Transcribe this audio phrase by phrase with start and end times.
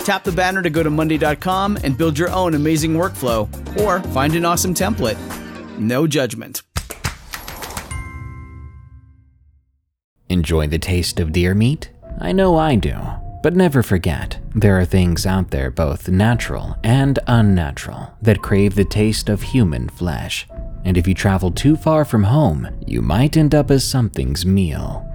[0.00, 3.48] Tap the banner to go to Monday.com and build your own amazing workflow,
[3.80, 5.18] or find an awesome template.
[5.78, 6.62] No judgment.
[10.28, 11.90] Enjoy the taste of deer meat?
[12.20, 12.96] I know I do.
[13.42, 18.84] But never forget, there are things out there both natural and unnatural that crave the
[18.84, 20.46] taste of human flesh.
[20.84, 25.06] And if you travel too far from home, you might end up as something's meal.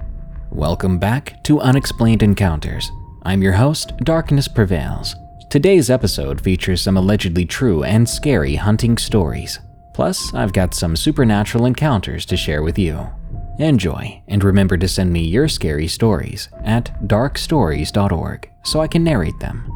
[0.50, 2.90] Welcome back to Unexplained Encounters.
[3.26, 5.16] I'm your host, Darkness Prevails.
[5.50, 9.58] Today's episode features some allegedly true and scary hunting stories.
[9.96, 13.10] Plus, I've got some supernatural encounters to share with you.
[13.58, 19.40] Enjoy, and remember to send me your scary stories at darkstories.org so I can narrate
[19.40, 19.72] them.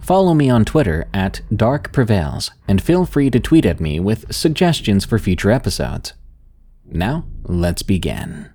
[0.00, 4.34] Follow me on Twitter at Dark Prevails, and feel free to tweet at me with
[4.34, 6.14] suggestions for future episodes.
[6.84, 8.50] Now, let's begin.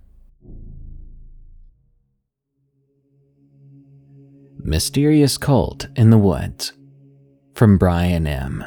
[4.66, 6.72] Mysterious Cult in the Woods
[7.53, 8.63] from Brian M.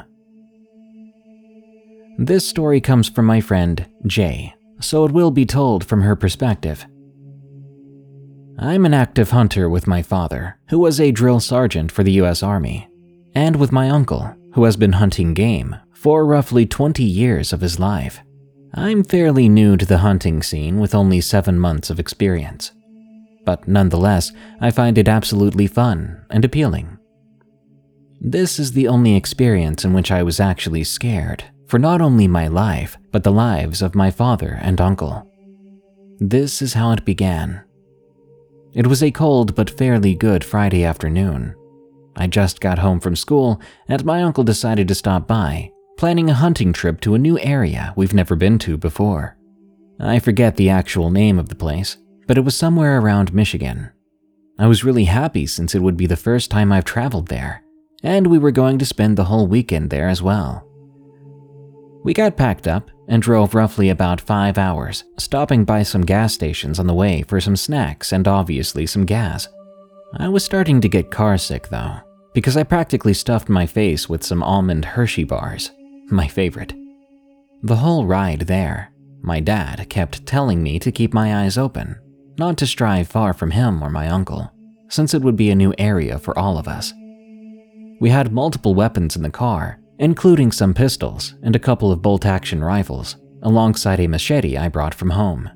[2.19, 6.85] This story comes from my friend Jay, so it will be told from her perspective.
[8.59, 12.43] I'm an active hunter with my father, who was a drill sergeant for the US
[12.43, 12.87] Army,
[13.33, 17.79] and with my uncle, who has been hunting game for roughly 20 years of his
[17.79, 18.19] life.
[18.71, 22.71] I'm fairly new to the hunting scene with only seven months of experience,
[23.47, 26.97] but nonetheless, I find it absolutely fun and appealing.
[28.19, 32.49] This is the only experience in which I was actually scared for not only my
[32.49, 35.31] life, but the lives of my father and uncle.
[36.19, 37.63] This is how it began.
[38.73, 41.55] It was a cold but fairly good Friday afternoon.
[42.17, 46.33] I just got home from school, and my uncle decided to stop by, planning a
[46.33, 49.37] hunting trip to a new area we've never been to before.
[50.01, 51.95] I forget the actual name of the place,
[52.27, 53.89] but it was somewhere around Michigan.
[54.59, 57.63] I was really happy since it would be the first time I've traveled there,
[58.03, 60.67] and we were going to spend the whole weekend there as well.
[62.03, 66.79] We got packed up and drove roughly about five hours, stopping by some gas stations
[66.79, 69.47] on the way for some snacks and obviously some gas.
[70.17, 71.99] I was starting to get carsick though,
[72.33, 75.71] because I practically stuffed my face with some almond Hershey bars,
[76.07, 76.73] my favorite.
[77.63, 81.99] The whole ride there, my dad kept telling me to keep my eyes open,
[82.37, 84.51] not to strive far from him or my uncle,
[84.89, 86.93] since it would be a new area for all of us.
[87.99, 92.25] We had multiple weapons in the car, including some pistols and a couple of bolt
[92.25, 95.49] action rifles, alongside a machete I brought from home.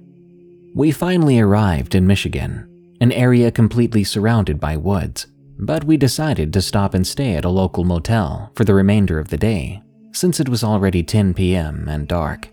[0.73, 2.67] We finally arrived in Michigan,
[3.01, 5.27] an area completely surrounded by woods,
[5.59, 9.27] but we decided to stop and stay at a local motel for the remainder of
[9.27, 9.81] the day,
[10.13, 11.87] since it was already 10 p.m.
[11.87, 12.47] and dark.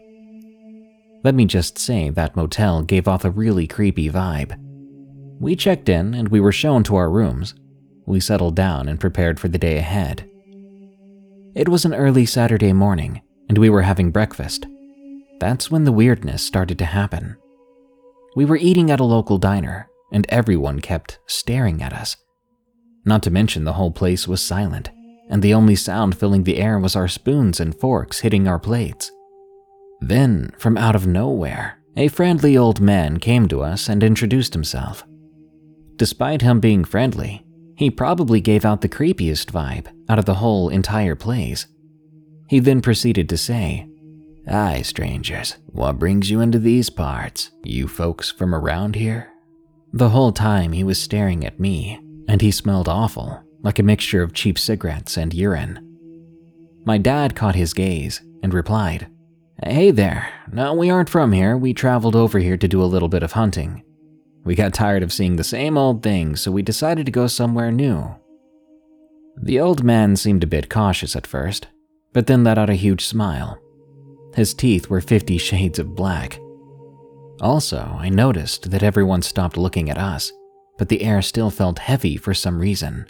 [1.24, 4.56] Let me just say that motel gave off a really creepy vibe.
[5.40, 7.54] We checked in and we were shown to our rooms.
[8.06, 10.28] We settled down and prepared for the day ahead.
[11.54, 14.66] It was an early Saturday morning, and we were having breakfast.
[15.40, 17.36] That's when the weirdness started to happen.
[18.36, 22.16] We were eating at a local diner, and everyone kept staring at us.
[23.04, 24.90] Not to mention, the whole place was silent,
[25.28, 29.10] and the only sound filling the air was our spoons and forks hitting our plates.
[30.00, 35.04] Then, from out of nowhere, a friendly old man came to us and introduced himself.
[35.96, 37.44] Despite him being friendly,
[37.76, 41.66] he probably gave out the creepiest vibe out of the whole entire place.
[42.48, 43.88] He then proceeded to say,
[44.48, 45.56] Hi, strangers.
[45.66, 47.50] What brings you into these parts?
[47.64, 49.30] You folks from around here?
[49.92, 54.22] The whole time he was staring at me, and he smelled awful, like a mixture
[54.22, 55.84] of cheap cigarettes and urine.
[56.84, 59.08] My dad caught his gaze and replied,
[59.62, 61.56] Hey there, no, we aren't from here.
[61.56, 63.82] We traveled over here to do a little bit of hunting.
[64.44, 67.72] We got tired of seeing the same old things, so we decided to go somewhere
[67.72, 68.14] new.
[69.36, 71.66] The old man seemed a bit cautious at first,
[72.12, 73.58] but then let out a huge smile.
[74.34, 76.38] His teeth were 50 shades of black.
[77.40, 80.32] Also, I noticed that everyone stopped looking at us,
[80.78, 83.06] but the air still felt heavy for some reason.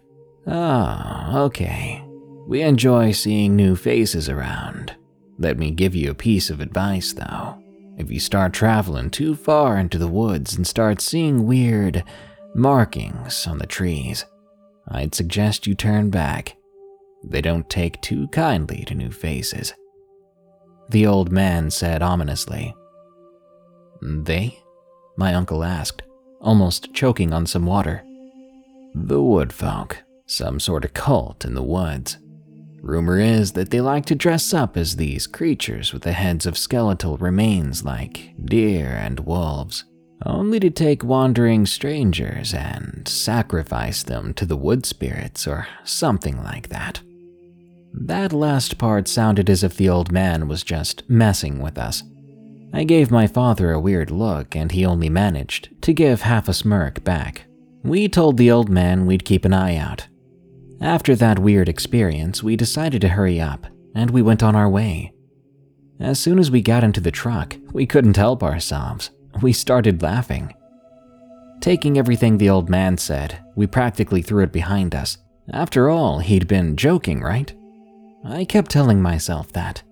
[0.46, 2.02] Oh, okay.
[2.46, 4.96] We enjoy seeing new faces around.
[5.38, 7.62] Let me give you a piece of advice, though.
[7.96, 12.04] If you start traveling too far into the woods and start seeing weird
[12.54, 14.24] markings on the trees,
[14.88, 16.56] I'd suggest you turn back.
[17.24, 19.74] They don't take too kindly to new faces.
[20.90, 22.74] The old man said ominously.
[24.00, 24.58] They?
[25.16, 26.02] My uncle asked,
[26.40, 28.02] almost choking on some water.
[28.94, 32.16] The woodfolk, some sort of cult in the woods.
[32.80, 36.56] Rumor is that they like to dress up as these creatures with the heads of
[36.56, 39.84] skeletal remains like deer and wolves,
[40.24, 46.68] only to take wandering strangers and sacrifice them to the wood spirits or something like
[46.68, 47.00] that.
[47.92, 52.02] That last part sounded as if the old man was just messing with us.
[52.72, 56.54] I gave my father a weird look, and he only managed to give half a
[56.54, 57.44] smirk back.
[57.82, 60.06] We told the old man we'd keep an eye out,
[60.80, 65.12] after that weird experience, we decided to hurry up, and we went on our way.
[66.00, 69.10] As soon as we got into the truck, we couldn't help ourselves.
[69.42, 70.54] We started laughing.
[71.60, 75.18] Taking everything the old man said, we practically threw it behind us.
[75.52, 77.52] After all, he'd been joking, right?
[78.24, 79.82] I kept telling myself that.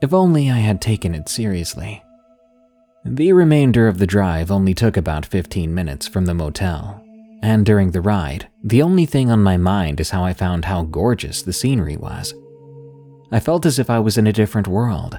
[0.00, 2.02] If only I had taken it seriously.
[3.04, 7.01] The remainder of the drive only took about 15 minutes from the motel,
[7.42, 10.84] and during the ride, the only thing on my mind is how I found how
[10.84, 12.32] gorgeous the scenery was.
[13.32, 15.18] I felt as if I was in a different world.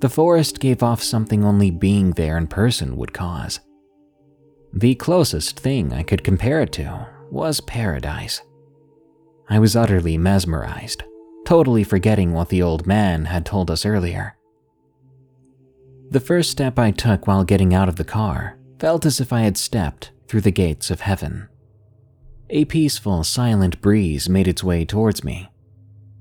[0.00, 3.60] The forest gave off something only being there in person would cause.
[4.74, 8.42] The closest thing I could compare it to was paradise.
[9.48, 11.04] I was utterly mesmerized,
[11.46, 14.36] totally forgetting what the old man had told us earlier.
[16.10, 19.40] The first step I took while getting out of the car felt as if I
[19.40, 21.48] had stepped through the gates of heaven.
[22.50, 25.48] A peaceful, silent breeze made its way towards me.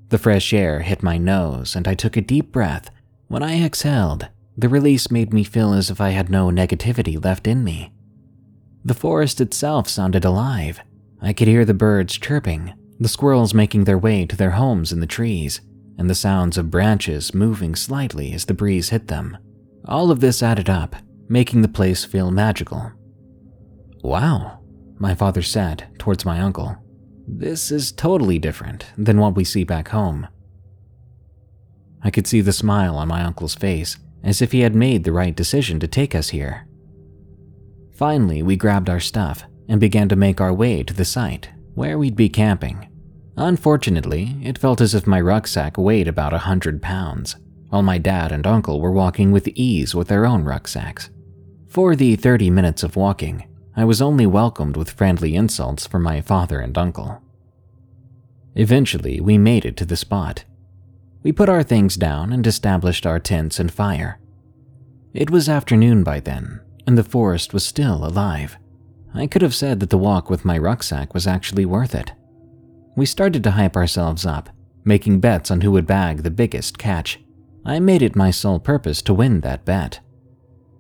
[0.10, 2.90] The fresh air hit my nose, and I took a deep breath.
[3.28, 7.48] When I exhaled, the release made me feel as if I had no negativity left
[7.48, 7.92] in me.
[8.84, 10.80] The forest itself sounded alive.
[11.22, 15.00] I could hear the birds chirping, the squirrels making their way to their homes in
[15.00, 15.62] the trees,
[15.98, 19.38] and the sounds of branches moving slightly as the breeze hit them.
[19.86, 20.96] All of this added up,
[21.28, 22.92] making the place feel magical.
[24.06, 24.60] Wow,
[25.00, 26.78] my father said towards my uncle.
[27.28, 30.28] This is totally different than what we see back home.
[32.04, 35.12] I could see the smile on my uncle's face, as if he had made the
[35.12, 36.68] right decision to take us here.
[37.96, 41.98] Finally, we grabbed our stuff and began to make our way to the site where
[41.98, 42.88] we'd be camping.
[43.38, 47.38] Unfortunately, it felt as if my rucksack weighed about a hundred pounds,
[47.70, 51.10] while my dad and uncle were walking with ease with their own rucksacks.
[51.68, 56.22] For the 30 minutes of walking, I was only welcomed with friendly insults from my
[56.22, 57.22] father and uncle.
[58.56, 60.46] Eventually, we made it to the spot.
[61.24, 64.20] We put our things down and established our tents and fire.
[65.14, 68.58] It was afternoon by then, and the forest was still alive.
[69.14, 72.14] I could have said that the walk with my rucksack was actually worth it.
[72.96, 74.50] We started to hype ourselves up,
[74.86, 77.20] making bets on who would bag the biggest catch.
[77.66, 80.00] I made it my sole purpose to win that bet.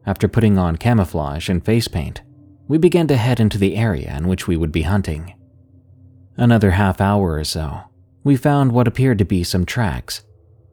[0.05, 2.21] After putting on camouflage and face paint,
[2.67, 5.33] we began to head into the area in which we would be hunting.
[6.37, 7.81] Another half hour or so,
[8.23, 10.23] we found what appeared to be some tracks,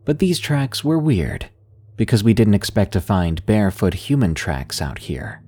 [0.05, 1.51] but these tracks were weird
[1.97, 5.43] because we didn't expect to find barefoot human tracks out here.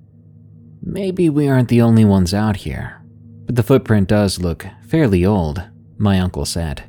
[0.81, 3.01] Maybe we aren't the only ones out here,
[3.45, 5.63] but the footprint does look fairly old,
[5.97, 6.83] my uncle said.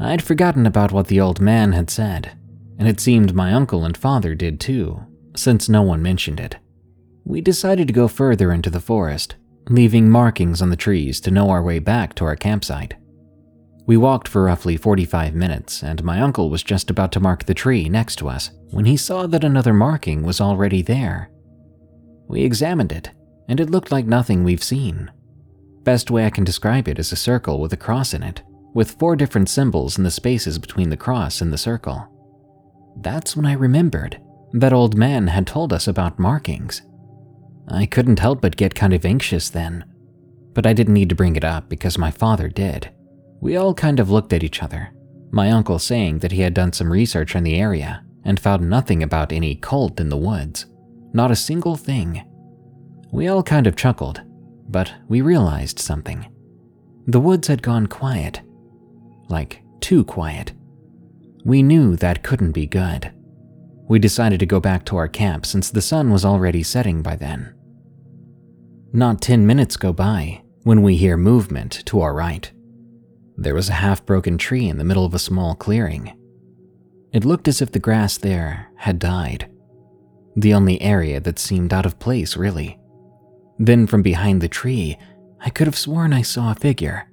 [0.00, 2.32] I'd forgotten about what the old man had said,
[2.78, 5.04] and it seemed my uncle and father did too,
[5.36, 6.56] since no one mentioned it
[7.28, 9.36] we decided to go further into the forest
[9.68, 12.94] leaving markings on the trees to know our way back to our campsite.
[13.86, 17.52] We walked for roughly 45 minutes, and my uncle was just about to mark the
[17.52, 21.30] tree next to us when he saw that another marking was already there.
[22.28, 23.10] We examined it,
[23.46, 25.10] and it looked like nothing we've seen.
[25.82, 28.42] Best way I can describe it is a circle with a cross in it,
[28.74, 32.08] with four different symbols in the spaces between the cross and the circle.
[33.00, 34.18] That's when I remembered
[34.52, 36.80] that old man had told us about markings.
[37.70, 39.84] I couldn't help but get kind of anxious then,
[40.54, 42.90] but I didn't need to bring it up because my father did.
[43.40, 44.90] We all kind of looked at each other,
[45.30, 49.02] my uncle saying that he had done some research on the area and found nothing
[49.02, 50.66] about any cult in the woods.
[51.12, 52.24] Not a single thing.
[53.12, 54.22] We all kind of chuckled,
[54.68, 56.26] but we realized something.
[57.06, 58.40] The woods had gone quiet.
[59.28, 60.52] Like, too quiet.
[61.44, 63.12] We knew that couldn't be good.
[63.88, 67.16] We decided to go back to our camp since the sun was already setting by
[67.16, 67.54] then.
[68.92, 72.50] Not 10 minutes go by when we hear movement to our right.
[73.36, 76.16] There was a half broken tree in the middle of a small clearing.
[77.12, 79.50] It looked as if the grass there had died.
[80.36, 82.78] The only area that seemed out of place, really.
[83.58, 84.96] Then from behind the tree,
[85.40, 87.10] I could have sworn I saw a figure,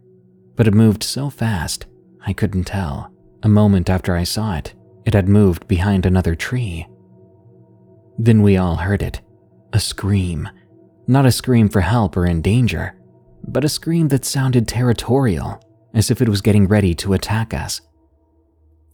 [0.55, 1.85] but it moved so fast
[2.25, 3.11] I couldn't tell.
[3.43, 4.73] A moment after I saw it,
[5.05, 6.87] it had moved behind another tree.
[8.17, 9.21] Then we all heard it
[9.73, 10.47] a scream.
[11.07, 12.95] Not a scream for help or in danger,
[13.47, 15.61] but a scream that sounded territorial
[15.93, 17.81] as if it was getting ready to attack us.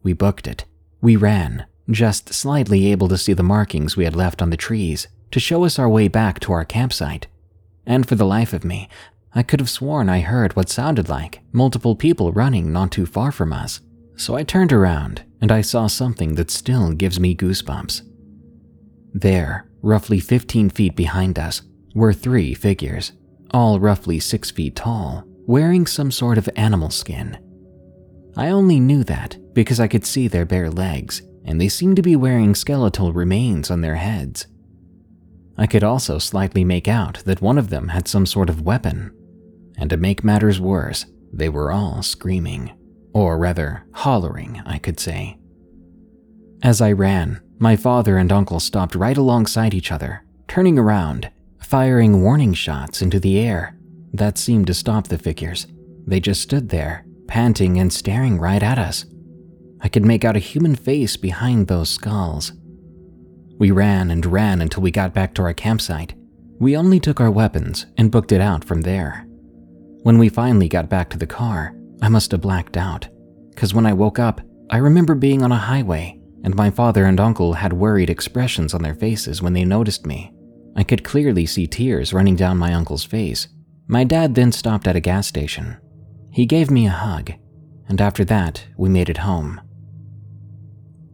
[0.04, 0.66] We booked it.
[1.02, 5.08] We ran, just slightly able to see the markings we had left on the trees
[5.32, 7.28] to show us our way back to our campsite.
[7.86, 8.90] And for the life of me,
[9.34, 13.32] I could have sworn I heard what sounded like multiple people running not too far
[13.32, 13.80] from us.
[14.18, 18.02] So I turned around and I saw something that still gives me goosebumps.
[19.14, 21.62] There, roughly 15 feet behind us,
[21.94, 23.14] were three figures,
[23.52, 27.38] all roughly 6 feet tall, wearing some sort of animal skin.
[28.38, 32.02] I only knew that because I could see their bare legs, and they seemed to
[32.02, 34.48] be wearing skeletal remains on their heads.
[35.58, 39.12] I could also slightly make out that one of them had some sort of weapon.
[39.78, 42.72] And to make matters worse, they were all screaming,
[43.14, 45.38] or rather, hollering, I could say.
[46.64, 51.30] As I ran, my father and uncle stopped right alongside each other, turning around,
[51.72, 53.78] firing warning shots into the air
[54.12, 55.68] that seemed to stop the figures.
[56.06, 59.06] They just stood there, panting and staring right at us.
[59.80, 62.52] I could make out a human face behind those skulls.
[63.58, 66.14] We ran and ran until we got back to our campsite.
[66.60, 69.26] We only took our weapons and booked it out from there.
[70.04, 73.08] When we finally got back to the car, I must have blacked out,
[73.52, 77.18] because when I woke up, I remember being on a highway, and my father and
[77.18, 80.34] uncle had worried expressions on their faces when they noticed me.
[80.76, 83.48] I could clearly see tears running down my uncle's face
[83.92, 85.76] my dad then stopped at a gas station.
[86.32, 87.34] He gave me a hug,
[87.90, 89.60] and after that, we made it home.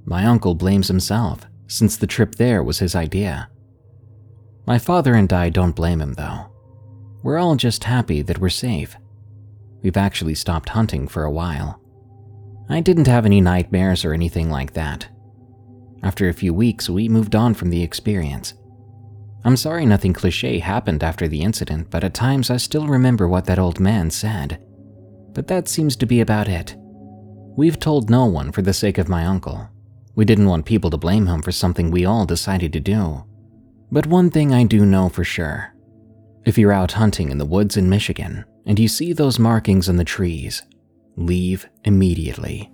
[0.05, 3.49] My uncle blames himself, since the trip there was his idea.
[4.67, 6.51] My father and I don't blame him, though.
[7.23, 8.95] We're all just happy that we're safe.
[9.81, 11.81] We've actually stopped hunting for a while.
[12.69, 15.07] I didn't have any nightmares or anything like that.
[16.03, 18.53] After a few weeks, we moved on from the experience.
[19.47, 23.45] I'm sorry nothing cliche happened after the incident, but at times I still remember what
[23.45, 24.61] that old man said.
[25.31, 26.75] But that seems to be about it.
[27.55, 29.69] We've told no one for the sake of my uncle.
[30.15, 33.23] We didn't want people to blame him for something we all decided to do.
[33.89, 35.73] But one thing I do know for sure
[36.43, 39.95] if you're out hunting in the woods in Michigan and you see those markings in
[39.95, 40.61] the trees,
[41.15, 42.69] leave immediately.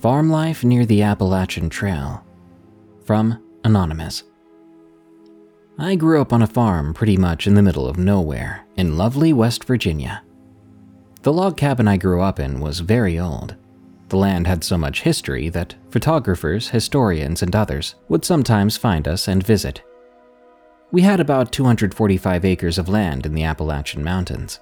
[0.00, 2.24] Farm life near the Appalachian Trail
[3.08, 4.24] from Anonymous.
[5.78, 9.32] I grew up on a farm pretty much in the middle of nowhere in lovely
[9.32, 10.22] West Virginia.
[11.22, 13.56] The log cabin I grew up in was very old.
[14.10, 19.26] The land had so much history that photographers, historians, and others would sometimes find us
[19.26, 19.82] and visit.
[20.90, 24.60] We had about 245 acres of land in the Appalachian Mountains.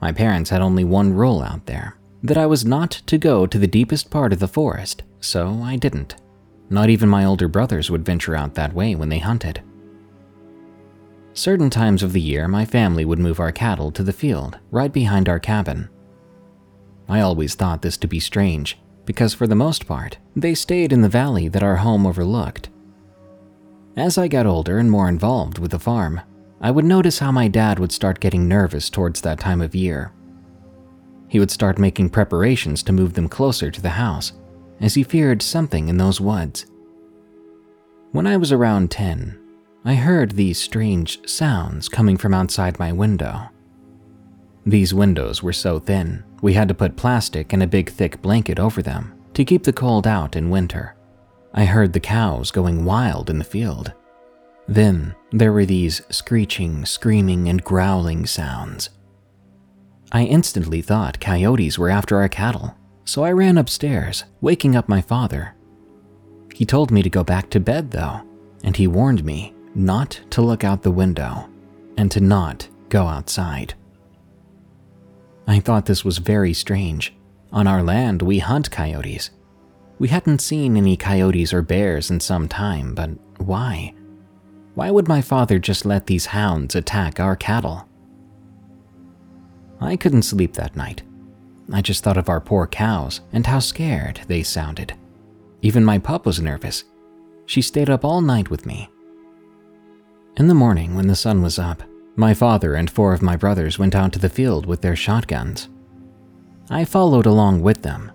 [0.00, 3.58] My parents had only one rule out there that I was not to go to
[3.58, 6.16] the deepest part of the forest, so I didn't.
[6.70, 9.62] Not even my older brothers would venture out that way when they hunted.
[11.34, 14.92] Certain times of the year, my family would move our cattle to the field right
[14.92, 15.88] behind our cabin.
[17.08, 21.02] I always thought this to be strange, because for the most part, they stayed in
[21.02, 22.70] the valley that our home overlooked.
[23.96, 26.20] As I got older and more involved with the farm,
[26.60, 30.12] I would notice how my dad would start getting nervous towards that time of year.
[31.28, 34.32] He would start making preparations to move them closer to the house
[34.84, 36.66] as he feared something in those woods.
[38.12, 39.40] When I was around 10,
[39.82, 43.48] I heard these strange sounds coming from outside my window.
[44.66, 48.58] These windows were so thin, we had to put plastic and a big thick blanket
[48.58, 50.94] over them to keep the cold out in winter.
[51.54, 53.94] I heard the cows going wild in the field.
[54.68, 58.90] Then there were these screeching, screaming, and growling sounds.
[60.12, 65.00] I instantly thought coyotes were after our cattle, so I ran upstairs, waking up my
[65.00, 65.54] father.
[66.54, 68.22] He told me to go back to bed, though,
[68.62, 71.48] and he warned me not to look out the window
[71.96, 73.74] and to not go outside.
[75.46, 77.14] I thought this was very strange.
[77.52, 79.30] On our land, we hunt coyotes.
[79.98, 83.94] We hadn't seen any coyotes or bears in some time, but why?
[84.74, 87.88] Why would my father just let these hounds attack our cattle?
[89.80, 91.02] I couldn't sleep that night.
[91.72, 94.94] I just thought of our poor cows and how scared they sounded.
[95.62, 96.84] Even my pup was nervous.
[97.46, 98.90] She stayed up all night with me.
[100.36, 101.82] In the morning, when the sun was up,
[102.16, 105.68] my father and four of my brothers went out to the field with their shotguns.
[106.70, 108.12] I followed along with them,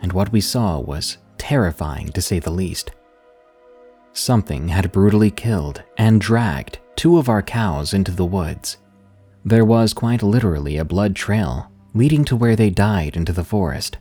[0.00, 2.92] and what we saw was terrifying to say the least.
[4.12, 8.76] Something had brutally killed and dragged two of our cows into the woods.
[9.44, 13.98] There was quite literally a blood trail leading to where they died into the forest.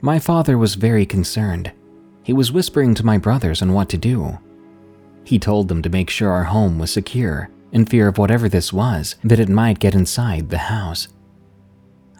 [0.00, 1.72] My father was very concerned.
[2.22, 4.38] He was whispering to my brothers on what to do.
[5.24, 8.72] He told them to make sure our home was secure in fear of whatever this
[8.72, 11.08] was, that it might get inside the house.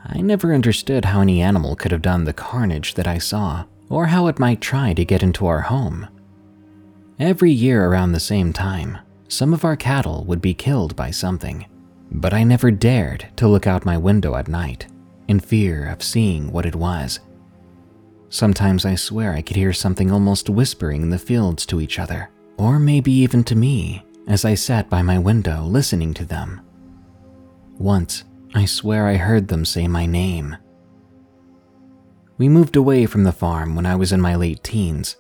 [0.04, 4.06] I never understood how any animal could have done the carnage that I saw, or
[4.06, 6.08] how it might try to get into our home.
[7.18, 8.98] Every year around the same time,
[9.28, 11.66] some of our cattle would be killed by something,
[12.14, 14.86] but I never dared to look out my window at night
[15.28, 17.20] in fear of seeing what it was.
[18.28, 22.30] Sometimes I swear I could hear something almost whispering in the fields to each other,
[22.58, 26.60] or maybe even to me as I sat by my window listening to them.
[27.78, 30.56] Once, I swear I heard them say my name.
[32.38, 35.16] We moved away from the farm when I was in my late teens,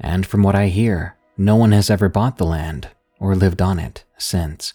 [0.00, 3.78] and from what I hear, no one has ever bought the land or lived on
[3.78, 4.74] it since.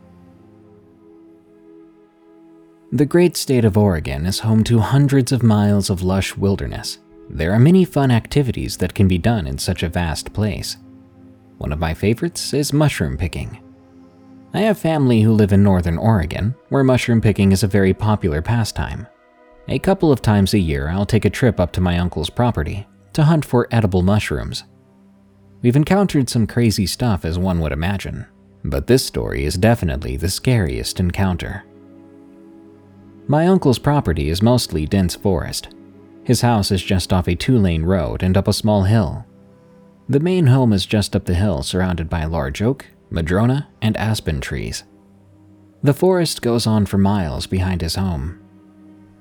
[2.93, 6.97] The great state of Oregon is home to hundreds of miles of lush wilderness.
[7.29, 10.75] There are many fun activities that can be done in such a vast place.
[11.57, 13.63] One of my favorites is mushroom picking.
[14.53, 18.41] I have family who live in northern Oregon, where mushroom picking is a very popular
[18.41, 19.07] pastime.
[19.69, 22.85] A couple of times a year, I'll take a trip up to my uncle's property
[23.13, 24.65] to hunt for edible mushrooms.
[25.61, 28.25] We've encountered some crazy stuff, as one would imagine,
[28.65, 31.63] but this story is definitely the scariest encounter.
[33.31, 35.69] My uncle's property is mostly dense forest.
[36.25, 39.25] His house is just off a two lane road and up a small hill.
[40.09, 44.41] The main home is just up the hill, surrounded by large oak, madrona, and aspen
[44.41, 44.83] trees.
[45.81, 48.37] The forest goes on for miles behind his home.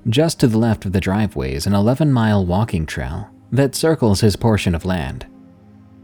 [0.09, 4.23] Just to the left of the driveway is an 11 mile walking trail that circles
[4.23, 5.25] his portion of land.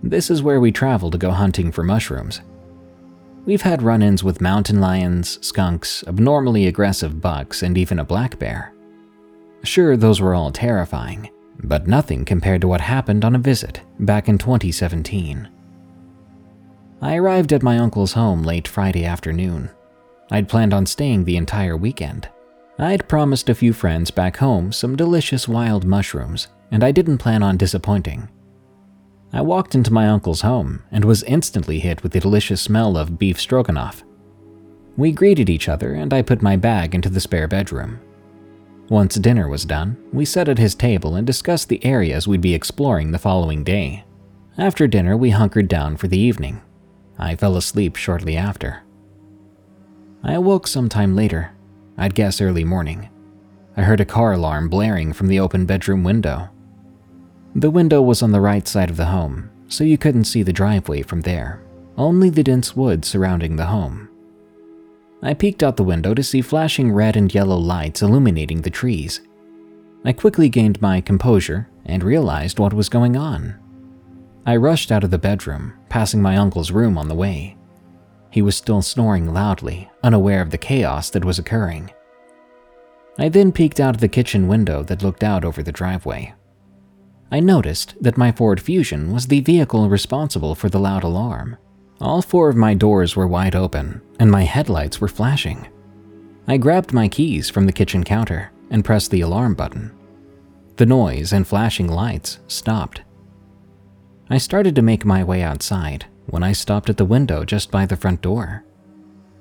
[0.01, 2.41] This is where we travel to go hunting for mushrooms.
[3.47, 8.41] We've had run ins with mountain lions, skunks, abnormally aggressive bucks, and even a black
[8.41, 8.75] bear.
[9.63, 11.31] Sure, those were all terrifying,
[11.63, 15.49] but nothing compared to what happened on a visit back in 2017.
[17.01, 19.71] I arrived at my uncle's home late Friday afternoon.
[20.33, 22.29] I'd planned on staying the entire weekend.
[22.81, 27.45] I'd promised a few friends back home some delicious wild mushrooms, and I didn't plan
[27.45, 28.29] on disappointing.
[29.37, 33.19] I walked into my uncle's home and was instantly hit with the delicious smell of
[33.19, 34.03] beef stroganoff.
[34.97, 38.01] We greeted each other, and I put my bag into the spare bedroom.
[38.89, 42.55] Once dinner was done, we sat at his table and discussed the areas we'd be
[42.55, 44.05] exploring the following day.
[44.57, 46.63] After dinner, we hunkered down for the evening.
[47.19, 48.85] I fell asleep shortly after.
[50.25, 51.53] I awoke sometime later,
[51.99, 53.11] I'd guess early morning.
[53.77, 56.49] I heard a car alarm blaring from the open bedroom window.
[57.57, 60.53] The window was on the right side of the home, so you couldn't see the
[60.53, 61.63] driveway from there,
[61.97, 64.11] only the dense woods surrounding the home.
[65.23, 69.23] I peeked out the window to see flashing red and yellow lights illuminating the trees.
[70.05, 73.59] I quickly gained my composure and realized what was going on.
[74.45, 77.57] I rushed out of the bedroom, passing my uncle's room on the way.
[78.29, 81.91] He was still snoring loudly, unaware of the chaos that was occurring.
[83.19, 86.35] I then peeked out of the kitchen window that looked out over the driveway.
[87.31, 91.57] I noticed that my Ford Fusion was the vehicle responsible for the loud alarm.
[92.01, 95.67] All four of my doors were wide open, and my headlights were flashing.
[96.47, 99.93] I grabbed my keys from the kitchen counter and pressed the alarm button.
[100.77, 103.03] The noise and flashing lights stopped.
[104.31, 107.87] I started to make my way outside when I stopped at the window just by
[107.87, 108.65] the front door.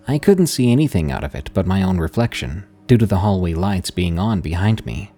[0.08, 3.54] I couldn't see anything out of it but my own reflection due to the hallway
[3.54, 5.12] lights being on behind me.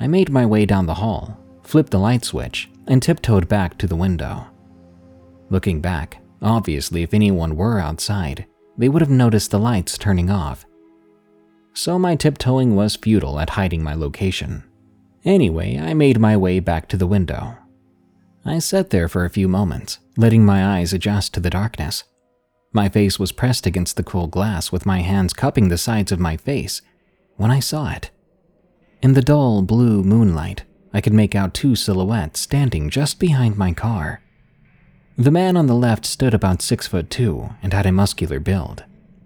[0.00, 3.86] I made my way down the hall, flipped the light switch, and tiptoed back to
[3.86, 4.46] the window.
[5.50, 8.46] Looking back, obviously, if anyone were outside,
[8.78, 10.64] they would have noticed the lights turning off.
[11.74, 14.64] So my tiptoeing was futile at hiding my location.
[15.26, 17.58] Anyway, I made my way back to the window.
[18.46, 22.04] I sat there for a few moments, letting my eyes adjust to the darkness.
[22.72, 26.18] My face was pressed against the cool glass with my hands cupping the sides of
[26.18, 26.80] my face
[27.36, 28.10] when I saw it.
[29.02, 33.72] In the dull blue moonlight, I could make out two silhouettes standing just behind my
[33.72, 34.20] car.
[35.16, 38.84] The man on the left stood about six foot two and had a muscular build.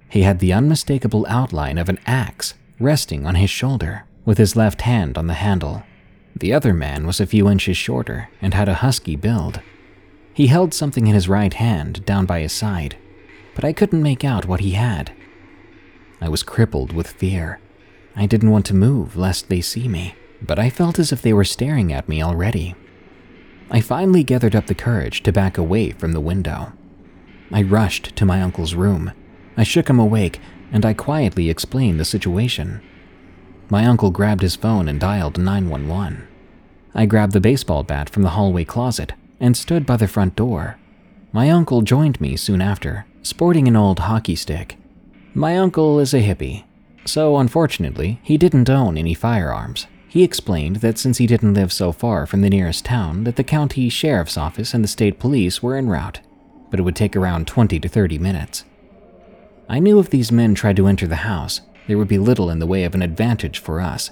[0.09, 4.83] He had the unmistakable outline of an axe resting on his shoulder, with his left
[4.83, 5.85] hand on the handle.
[6.35, 9.61] The other man was a few inches shorter and had a husky build.
[10.35, 12.97] He held something in his right hand down by his side,
[13.55, 15.13] but I couldn't make out what he had.
[16.21, 17.61] I was crippled with fear.
[18.17, 20.15] I didn't want to move lest they see me,
[20.47, 22.75] but I felt as if they were staring at me already.
[23.71, 26.73] I finally gathered up the courage to back away from the window.
[27.51, 29.13] I rushed to my uncle's room.
[29.57, 30.41] I shook him awake
[30.73, 32.81] and I quietly explained the situation.
[33.69, 36.27] My uncle grabbed his phone and dialed 911.
[36.95, 40.79] I grabbed the baseball bat from the hallway closet and stood by the front door.
[41.33, 44.77] My uncle joined me soon after, sporting an old hockey stick.
[45.35, 46.65] My uncle is a hippie,
[47.07, 49.87] so unfortunately, he didn't own any firearms.
[50.13, 53.43] He explained that since he didn't live so far from the nearest town, that the
[53.43, 56.21] county sheriff's office and the state police were en route,
[56.71, 58.67] but it would take around 20 to 30 minutes.
[59.71, 62.59] I knew if these men tried to enter the house, there would be little in
[62.59, 64.11] the way of an advantage for us.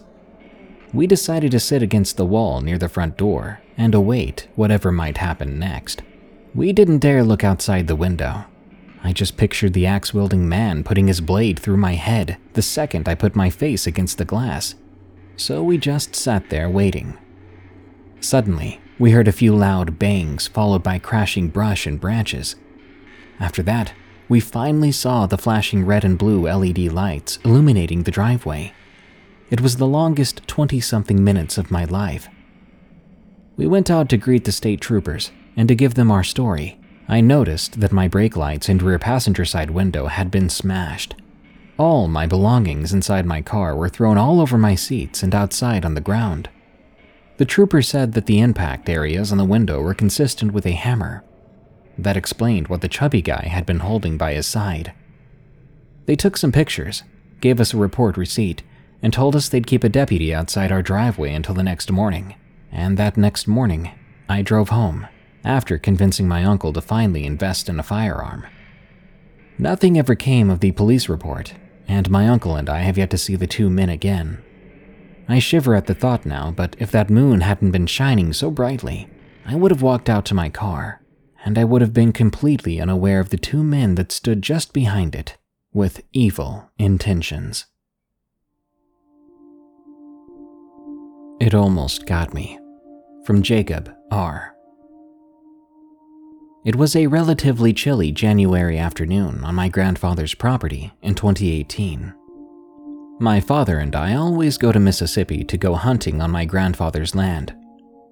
[0.95, 5.19] We decided to sit against the wall near the front door and await whatever might
[5.19, 6.01] happen next.
[6.55, 8.47] We didn't dare look outside the window.
[9.05, 13.07] I just pictured the axe wielding man putting his blade through my head the second
[13.07, 14.77] I put my face against the glass.
[15.41, 17.17] So we just sat there waiting.
[18.21, 22.57] Suddenly, we heard a few loud bangs followed by crashing brush and branches.
[23.41, 23.95] After that,
[24.29, 28.75] we finally saw the flashing red and blue LED lights illuminating the driveway.
[29.49, 32.29] It was the longest 20 something minutes of my life.
[33.57, 36.79] We went out to greet the state troopers and to give them our story.
[37.09, 41.15] I noticed that my brake lights and rear passenger side window had been smashed.
[41.81, 45.95] All my belongings inside my car were thrown all over my seats and outside on
[45.95, 46.51] the ground.
[47.39, 51.25] The trooper said that the impact areas on the window were consistent with a hammer.
[51.97, 54.93] That explained what the chubby guy had been holding by his side.
[56.05, 57.03] They took some pictures,
[57.41, 58.63] gave us a report receipt,
[59.01, 62.35] and told us they'd keep a deputy outside our driveway until the next morning.
[62.71, 63.91] And that next morning,
[64.29, 65.07] I drove home
[65.45, 68.45] after convincing my uncle to finally invest in a firearm.
[69.57, 71.55] Nothing ever came of the police report,
[71.91, 74.41] and my uncle and I have yet to see the two men again.
[75.29, 79.09] I shiver at the thought now, but if that moon hadn't been shining so brightly,
[79.45, 81.03] I would have walked out to my car,
[81.45, 85.17] and I would have been completely unaware of the two men that stood just behind
[85.17, 85.37] it,
[85.73, 87.67] with evil intentions.
[91.41, 92.59] It almost got me.
[93.25, 94.50] From Jacob R.
[96.63, 102.13] It was a relatively chilly January afternoon on my grandfather's property in 2018.
[103.19, 107.57] My father and I always go to Mississippi to go hunting on my grandfather's land.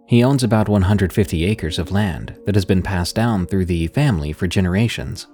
[0.06, 4.32] He owns about 150 acres of land that has been passed down through the family
[4.32, 5.26] for generations.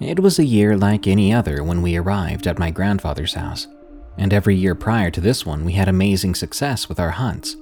[0.00, 3.66] It was a year like any other when we arrived at my grandfather's house,
[4.16, 7.56] and every year prior to this one we had amazing success with our hunts.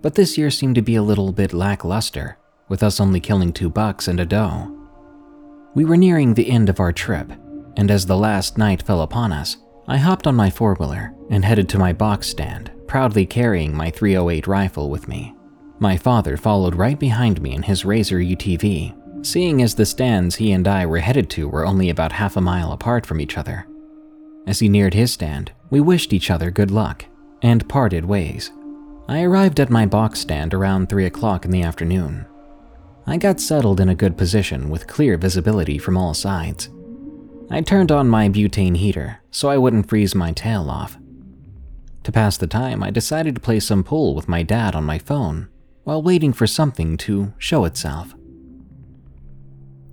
[0.00, 3.70] But this year seemed to be a little bit lackluster, with us only killing two
[3.70, 4.74] bucks and a doe.
[5.74, 7.30] We were nearing the end of our trip,
[7.76, 11.44] and as the last night fell upon us, I hopped on my four wheeler and
[11.44, 15.34] headed to my box stand, proudly carrying my 308 rifle with me.
[15.78, 20.52] My father followed right behind me in his Razor UTV, seeing as the stands he
[20.52, 23.66] and I were headed to were only about half a mile apart from each other.
[24.46, 27.04] As he neared his stand, we wished each other good luck
[27.42, 28.50] and parted ways.
[29.08, 32.26] I arrived at my box stand around 3 o'clock in the afternoon.
[33.08, 36.68] I got settled in a good position with clear visibility from all sides.
[37.50, 40.98] I turned on my butane heater so I wouldn't freeze my tail off.
[42.02, 44.98] To pass the time, I decided to play some pool with my dad on my
[44.98, 45.48] phone
[45.84, 48.14] while waiting for something to show itself.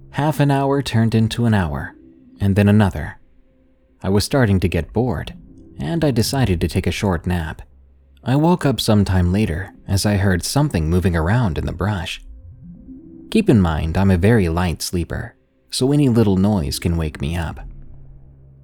[0.09, 1.95] Half an hour turned into an hour,
[2.41, 3.17] and then another.
[4.03, 5.33] I was starting to get bored,
[5.79, 7.61] and I decided to take a short nap.
[8.25, 12.21] I woke up sometime later as I heard something moving around in the brush.
[13.31, 15.35] Keep in mind, I'm a very light sleeper,
[15.69, 17.59] so any little noise can wake me up.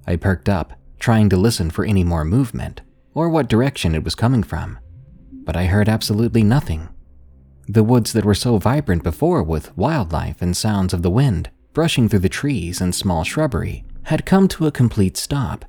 [0.06, 2.80] I perked up, trying to listen for any more movement
[3.14, 4.78] or what direction it was coming from,
[5.44, 6.88] but I heard absolutely nothing.
[7.68, 12.08] The woods that were so vibrant before with wildlife and sounds of the wind brushing
[12.08, 15.64] through the trees and small shrubbery had come to a complete stop.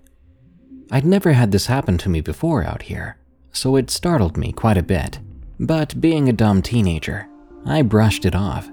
[0.91, 3.17] I'd never had this happen to me before out here,
[3.51, 5.19] so it startled me quite a bit.
[5.59, 7.27] But being a dumb teenager,
[7.65, 8.69] I brushed it off,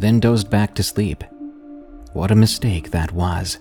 [0.00, 1.24] then dozed back to sleep.
[2.12, 3.58] What a mistake that was.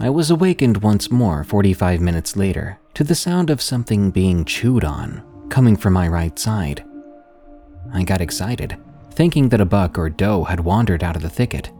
[0.00, 4.84] I was awakened once more 45 minutes later to the sound of something being chewed
[4.84, 6.84] on coming from my right side.
[7.92, 8.76] I got excited,
[9.12, 11.70] thinking that a buck or doe had wandered out of the thicket.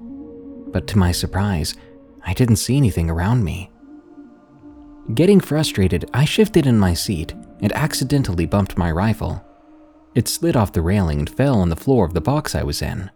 [0.73, 1.75] But to my surprise,
[2.25, 3.71] I didn't see anything around me.
[5.15, 9.45] Getting frustrated, I shifted in my seat and accidentally bumped my rifle.
[10.19, 12.83] It slid off the railing and fell on the floor of the box I was
[12.83, 13.09] in.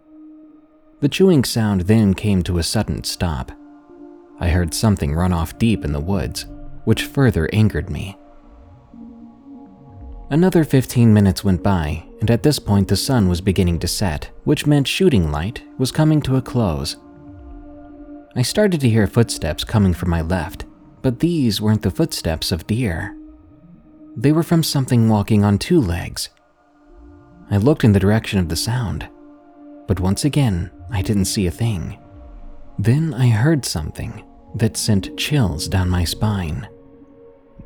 [1.01, 3.51] The chewing sound then came to a sudden stop.
[4.39, 6.47] I heard something run off deep in the woods,
[6.85, 8.17] which further angered me.
[10.31, 14.31] Another 15 minutes went by, and at this point the sun was beginning to set,
[14.45, 16.99] which meant shooting light was coming to a close.
[18.37, 20.67] I started to hear footsteps coming from my left,
[21.03, 23.19] but these weren't the footsteps of deer.
[24.17, 26.29] They were from something walking on two legs.
[27.53, 29.07] I looked in the direction of the sound,
[29.87, 31.99] but once again, I didn't see a thing.
[32.79, 36.67] Then I heard something that sent chills down my spine.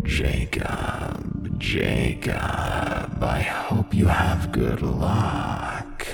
[0.03, 6.05] Jacob, Jacob, I hope you have good luck.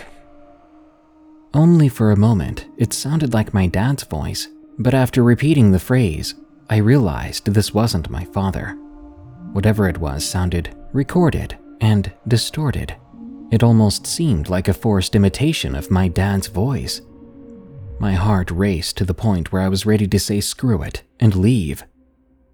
[1.54, 6.34] Only for a moment, it sounded like my dad's voice, but after repeating the phrase,
[6.68, 8.76] I realized this wasn't my father.
[9.52, 12.94] Whatever it was sounded recorded and distorted.
[13.52, 17.02] It almost seemed like a forced imitation of my dad's voice.
[17.98, 21.36] My heart raced to the point where I was ready to say screw it and
[21.36, 21.84] leave.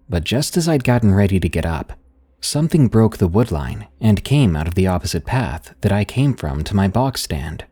[0.08, 1.92] But just as I'd gotten ready to get up,
[2.40, 6.64] something broke the woodline and came out of the opposite path that I came from
[6.64, 7.64] to my box stand.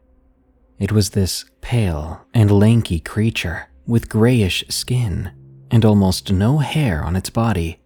[0.78, 5.32] It was this pale and lanky creature with grayish skin
[5.72, 7.80] and almost no hair on its body.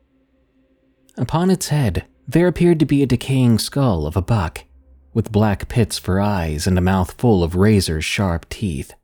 [1.17, 4.65] Upon its head, there appeared to be a decaying skull of a buck,
[5.13, 8.95] with black pits for eyes and a mouth full of razor sharp teeth.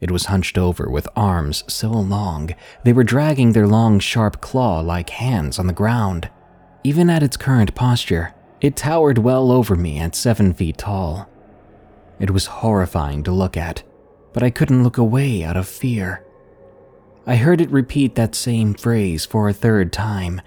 [0.00, 2.50] It was hunched over with arms so long
[2.84, 6.30] they were dragging their long, sharp claw like hands on the ground.
[6.84, 11.28] Even at its current posture, it towered well over me at seven feet tall.
[12.18, 13.82] It was horrifying to look at,
[14.32, 16.24] but I couldn't look away out of fear.
[17.26, 20.40] I heard it repeat that same phrase for a third time.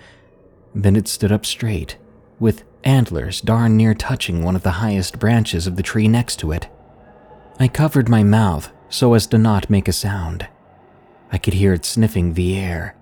[0.73, 1.97] Then it stood up straight,
[2.39, 6.51] with antlers darn near touching one of the highest branches of the tree next to
[6.51, 6.67] it.
[7.59, 10.47] I covered my mouth so as to not make a sound.
[11.31, 12.95] I could hear it sniffing the air.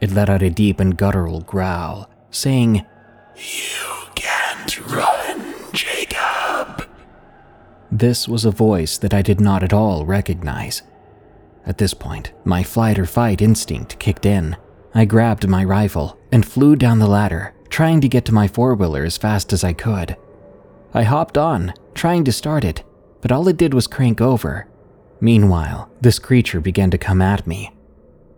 [0.00, 2.84] It let out a deep and guttural growl, saying,
[3.36, 6.88] You can't run, Jacob.
[7.90, 10.82] This was a voice that I did not at all recognize.
[11.64, 14.56] At this point, my flight or fight instinct kicked in.
[14.94, 18.74] I grabbed my rifle and flew down the ladder, trying to get to my four
[18.74, 20.14] wheeler as fast as I could.
[20.92, 22.84] I hopped on, trying to start it,
[23.22, 24.68] but all it did was crank over.
[25.22, 27.70] Meanwhile, this creature began to come at me.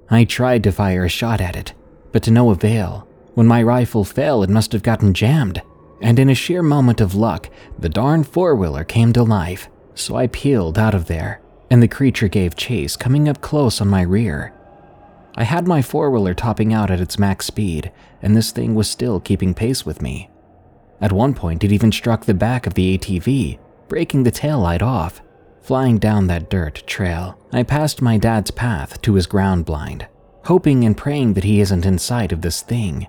[0.08, 1.74] I tried to fire a shot at it,
[2.12, 3.08] but to no avail.
[3.34, 5.62] When my rifle fell, it must have gotten jammed,
[6.00, 10.14] and in a sheer moment of luck, the darn four wheeler came to life, so
[10.14, 14.02] I peeled out of there, and the creature gave chase, coming up close on my
[14.02, 14.52] rear.
[15.36, 17.90] I had my four wheeler topping out at its max speed,
[18.22, 20.30] and this thing was still keeping pace with me.
[21.00, 24.82] At one point, it even struck the back of the ATV, breaking the tail light
[24.82, 25.20] off.
[25.60, 30.06] Flying down that dirt trail, I passed my dad's path to his ground blind,
[30.44, 33.08] hoping and praying that he isn't in sight of this thing.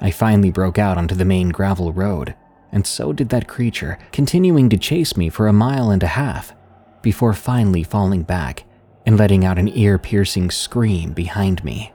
[0.00, 2.34] I finally broke out onto the main gravel road,
[2.70, 6.54] and so did that creature, continuing to chase me for a mile and a half,
[7.02, 8.64] before finally falling back
[9.06, 11.92] and letting out an ear piercing scream behind me.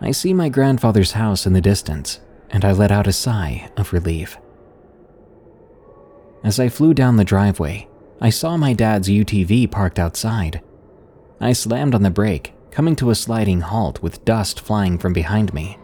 [0.00, 3.92] I see my grandfather's house in the distance, and I let out a sigh of
[3.92, 4.38] relief.
[6.44, 7.88] As I flew down the driveway,
[8.20, 10.60] I saw my dad's UTV parked outside.
[11.40, 15.52] I slammed on the brake, coming to a sliding halt with dust flying from behind
[15.52, 15.78] me.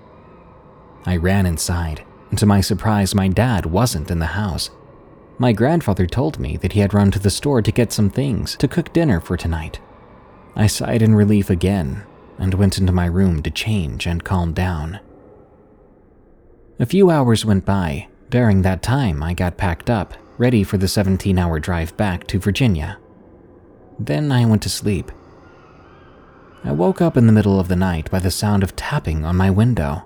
[1.04, 4.70] I ran inside, and to my surprise, my dad wasn't in the house.
[5.38, 8.56] My grandfather told me that he had run to the store to get some things
[8.56, 9.80] to cook dinner for tonight.
[10.54, 12.04] I sighed in relief again
[12.38, 15.00] and went into my room to change and calm down.
[16.78, 18.08] A few hours went by.
[18.30, 22.38] During that time, I got packed up ready for the 17 hour drive back to
[22.38, 22.98] Virginia.
[23.98, 25.12] Then I went to sleep.
[26.64, 29.36] I woke up in the middle of the night by the sound of tapping on
[29.36, 30.04] my window.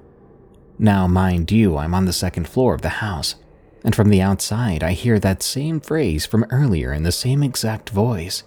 [0.78, 3.36] Now, mind you, I'm on the second floor of the house,
[3.84, 7.90] and from the outside, I hear that same phrase from earlier in the same exact
[7.90, 8.42] voice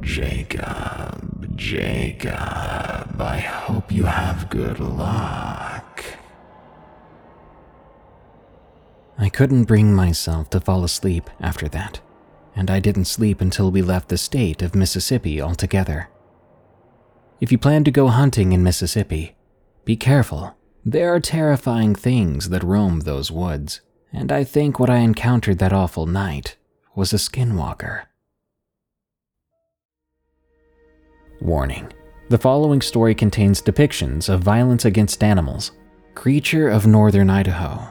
[0.00, 6.04] Jacob, Jacob, I hope you have good luck.
[9.16, 12.00] I couldn't bring myself to fall asleep after that,
[12.56, 16.08] and I didn't sleep until we left the state of Mississippi altogether.
[17.40, 19.36] If you plan to go hunting in Mississippi,
[19.84, 20.56] be careful.
[20.84, 23.80] There are terrifying things that roam those woods,
[24.12, 26.56] and I think what I encountered that awful night
[26.94, 28.04] was a skinwalker.
[31.40, 31.92] Warning
[32.28, 35.72] The following story contains depictions of violence against animals.
[36.14, 37.88] Creature of Northern Idaho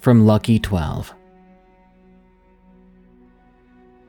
[0.00, 1.14] from Lucky 12.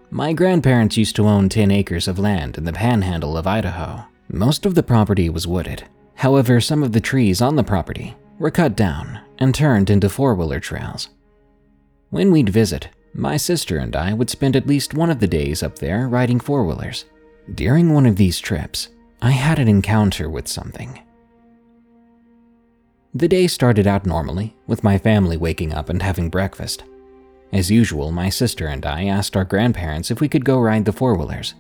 [0.09, 4.03] My grandparents used to own 10 acres of land in the panhandle of Idaho.
[4.27, 5.85] Most of the property was wooded.
[6.15, 10.35] However, some of the trees on the property were cut down and turned into four
[10.35, 11.09] wheeler trails.
[12.09, 15.63] When we'd visit, my sister and I would spend at least one of the days
[15.63, 17.05] up there riding four wheelers.
[17.53, 18.89] During one of these trips,
[19.21, 20.99] I had an encounter with something.
[23.13, 26.83] The day started out normally, with my family waking up and having breakfast.
[27.53, 30.91] As usual, my sister and I asked our grandparents if we could go ride the
[30.91, 31.53] four wheelers.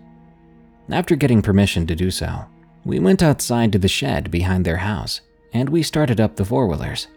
[0.89, 2.45] After getting permission to do so,
[2.83, 5.21] we went outside to the shed behind their house
[5.53, 7.07] and we started up the four wheelers.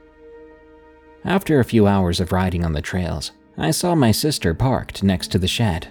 [1.25, 5.33] After a few hours of riding on the trails, I saw my sister parked next
[5.33, 5.89] to the shed.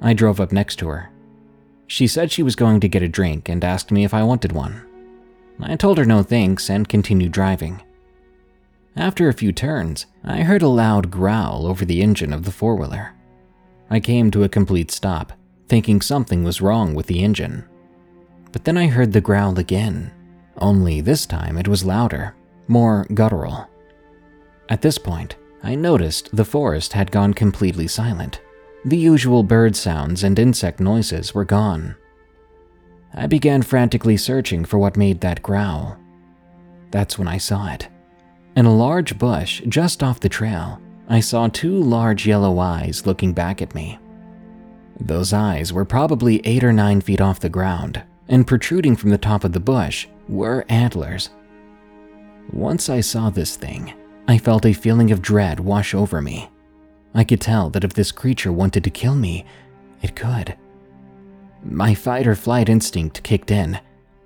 [0.00, 1.10] I drove up next to her.
[1.90, 4.52] She said she was going to get a drink and asked me if I wanted
[4.52, 4.80] one.
[5.60, 7.82] I told her no thanks and continued driving.
[8.94, 12.76] After a few turns, I heard a loud growl over the engine of the four
[12.76, 13.16] wheeler.
[13.90, 15.32] I came to a complete stop,
[15.66, 17.64] thinking something was wrong with the engine.
[18.52, 20.12] But then I heard the growl again,
[20.58, 22.36] only this time it was louder,
[22.68, 23.68] more guttural.
[24.68, 28.40] At this point, I noticed the forest had gone completely silent.
[28.84, 31.96] The usual bird sounds and insect noises were gone.
[33.12, 35.98] I began frantically searching for what made that growl.
[36.90, 37.88] That's when I saw it.
[38.56, 43.32] In a large bush just off the trail, I saw two large yellow eyes looking
[43.32, 43.98] back at me.
[44.98, 49.18] Those eyes were probably eight or nine feet off the ground, and protruding from the
[49.18, 51.30] top of the bush were antlers.
[52.52, 53.92] Once I saw this thing,
[54.28, 56.48] I felt a feeling of dread wash over me.
[57.14, 59.44] I could tell that if this creature wanted to kill me,
[60.02, 60.56] it could.
[61.62, 63.80] My fight or flight instinct kicked in,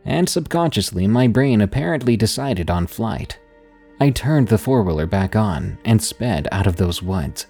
[0.05, 3.39] and subconsciously my brain apparently decided on flight.
[4.01, 7.47] I turned the four wheeler back on and sped out of those woods.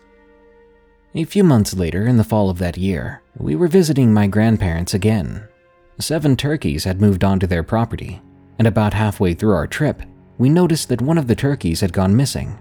[1.14, 4.94] A few months later, in the fall of that year, we were visiting my grandparents
[4.94, 5.48] again.
[5.98, 8.20] Seven turkeys had moved onto their property,
[8.58, 10.02] and about halfway through our trip,
[10.38, 12.58] we noticed that one of the turkeys had gone missing.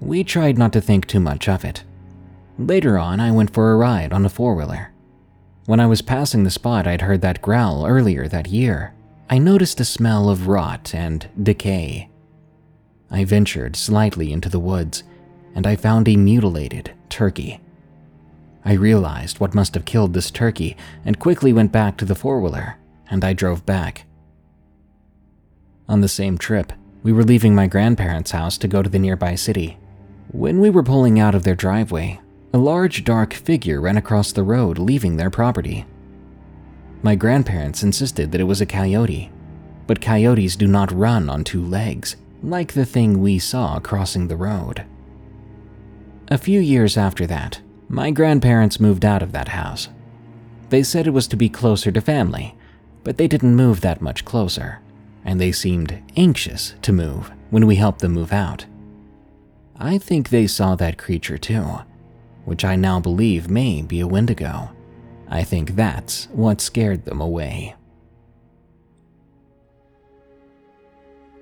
[0.00, 1.84] We tried not to think too much of it.
[2.58, 4.92] Later on, I went for a ride on a four wheeler.
[5.66, 8.94] When I was passing the spot I'd heard that growl earlier that year,
[9.28, 12.08] I noticed a smell of rot and decay.
[13.10, 15.02] I ventured slightly into the woods
[15.56, 17.60] and I found a mutilated turkey.
[18.62, 22.40] I realized what must have killed this turkey and quickly went back to the four
[22.40, 22.76] wheeler,
[23.10, 24.04] and I drove back.
[25.88, 29.34] On the same trip, we were leaving my grandparents' house to go to the nearby
[29.34, 29.78] city.
[30.30, 32.20] When we were pulling out of their driveway,
[32.52, 35.84] a large dark figure ran across the road leaving their property.
[37.02, 39.30] My grandparents insisted that it was a coyote,
[39.86, 44.36] but coyotes do not run on two legs, like the thing we saw crossing the
[44.36, 44.84] road.
[46.28, 49.88] A few years after that, my grandparents moved out of that house.
[50.70, 52.56] They said it was to be closer to family,
[53.04, 54.80] but they didn't move that much closer,
[55.24, 58.66] and they seemed anxious to move when we helped them move out.
[59.78, 61.80] I think they saw that creature too,
[62.46, 64.70] which I now believe may be a wendigo.
[65.28, 67.74] I think that's what scared them away.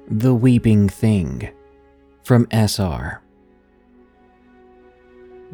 [0.09, 1.51] The Weeping Thing
[2.23, 3.21] from SR.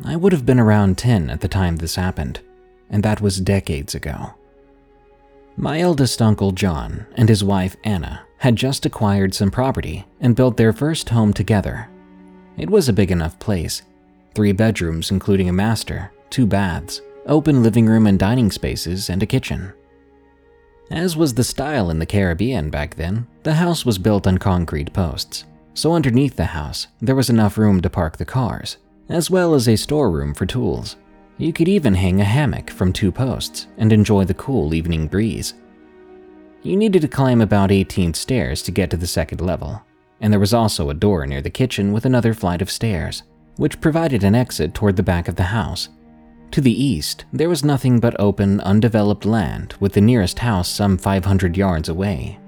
[0.05, 2.41] I would have been around 10 at the time this happened,
[2.89, 4.35] and that was decades ago.
[5.57, 10.57] My eldest uncle John and his wife Anna had just acquired some property and built
[10.57, 11.91] their first home together.
[12.57, 13.83] It was a big enough place
[14.35, 19.27] three bedrooms, including a master, two baths, open living room and dining spaces, and a
[19.27, 19.73] kitchen.
[20.91, 24.93] As was the style in the Caribbean back then, the house was built on concrete
[24.93, 28.77] posts, so underneath the house, there was enough room to park the cars,
[29.09, 30.97] as well as a storeroom for tools.
[31.39, 35.55] You could even hang a hammock from two posts and enjoy the cool evening breeze.
[36.63, 39.83] You needed to climb about 18 stairs to get to the second level,
[40.21, 43.23] and there was also a door near the kitchen with another flight of stairs,
[43.57, 45.89] which provided an exit toward the back of the house
[46.53, 50.99] to the east, there was nothing but open, undeveloped land, with the nearest house some
[50.99, 52.41] 500 yards away.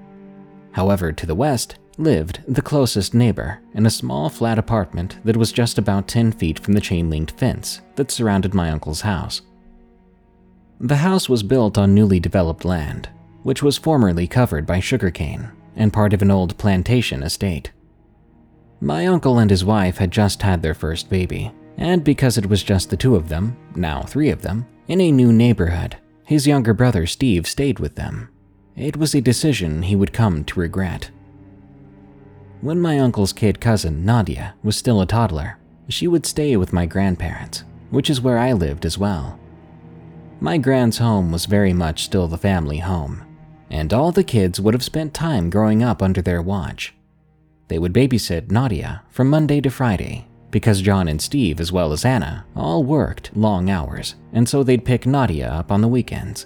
[0.73, 5.53] However, to the west lived the closest neighbor in a small flat apartment that was
[5.53, 9.41] just about 10 feet from the chain linked fence that surrounded my uncle's house.
[10.81, 13.07] The house was built on newly developed land,
[13.43, 17.71] which was formerly covered by sugarcane and part of an old plantation estate.
[18.83, 22.61] My uncle and his wife had just had their first baby, and because it was
[22.61, 26.73] just the two of them, now three of them, in a new neighborhood, his younger
[26.73, 28.27] brother Steve stayed with them.
[28.75, 31.11] It was a decision he would come to regret.
[32.59, 36.85] When my uncle's kid cousin, Nadia, was still a toddler, she would stay with my
[36.85, 39.39] grandparents, which is where I lived as well.
[40.41, 43.23] My grand's home was very much still the family home,
[43.69, 46.93] and all the kids would have spent time growing up under their watch.
[47.73, 52.05] They would babysit Nadia from Monday to Friday because John and Steve, as well as
[52.05, 56.45] Anna, all worked long hours, and so they'd pick Nadia up on the weekends.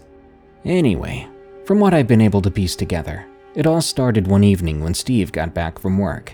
[0.63, 1.27] Anyway,
[1.65, 5.33] from what I've been able to piece together, it all started one evening when Steve
[5.33, 6.33] got back from work.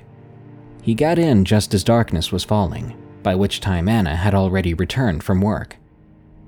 [0.83, 5.23] He got in just as darkness was falling, by which time Anna had already returned
[5.23, 5.75] from work.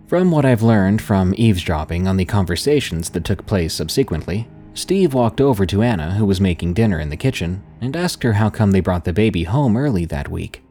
[0.05, 5.39] From what I've learned from eavesdropping on the conversations that took place subsequently, Steve walked
[5.39, 8.71] over to Anna, who was making dinner in the kitchen, and asked her how come
[8.71, 10.61] they brought the baby home early that week.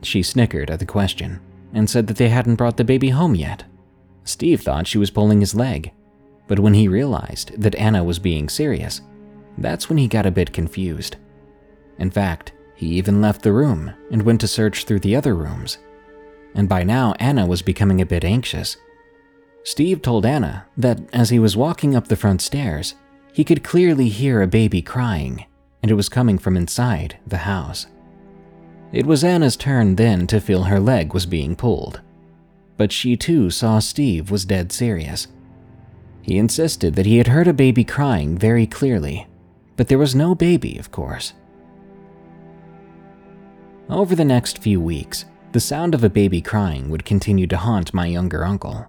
[0.00, 1.40] She snickered at the question
[1.74, 3.64] and said that they hadn't brought the baby home yet.
[4.24, 5.90] Steve thought she was pulling his leg,
[6.46, 9.00] but when he realized that Anna was being serious,
[9.58, 11.16] that's when he got a bit confused.
[11.98, 15.78] In fact, he even left the room and went to search through the other rooms.
[16.54, 18.76] And by now, Anna was becoming a bit anxious.
[19.62, 22.94] Steve told Anna that as he was walking up the front stairs,
[23.32, 25.44] he could clearly hear a baby crying,
[25.82, 27.86] and it was coming from inside the house.
[28.92, 32.00] It was Anna's turn then to feel her leg was being pulled.
[32.76, 35.28] But she too saw Steve was dead serious.
[36.22, 39.26] He insisted that he had heard a baby crying very clearly,
[39.76, 41.34] but there was no baby, of course.
[43.88, 47.94] Over the next few weeks, the sound of a baby crying would continue to haunt
[47.94, 48.88] my younger uncle.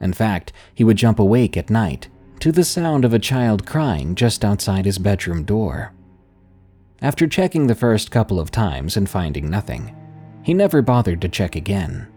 [0.00, 2.08] In fact, he would jump awake at night
[2.40, 5.92] to the sound of a child crying just outside his bedroom door.
[7.00, 9.94] After checking the first couple of times and finding nothing,
[10.42, 12.08] he never bothered to check again.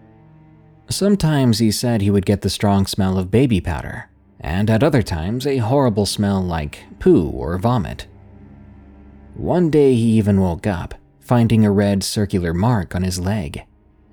[0.90, 4.10] Sometimes he said he would get the strong smell of baby powder,
[4.40, 8.08] and at other times a horrible smell like poo or vomit.
[9.36, 13.64] One day he even woke up, finding a red circular mark on his leg,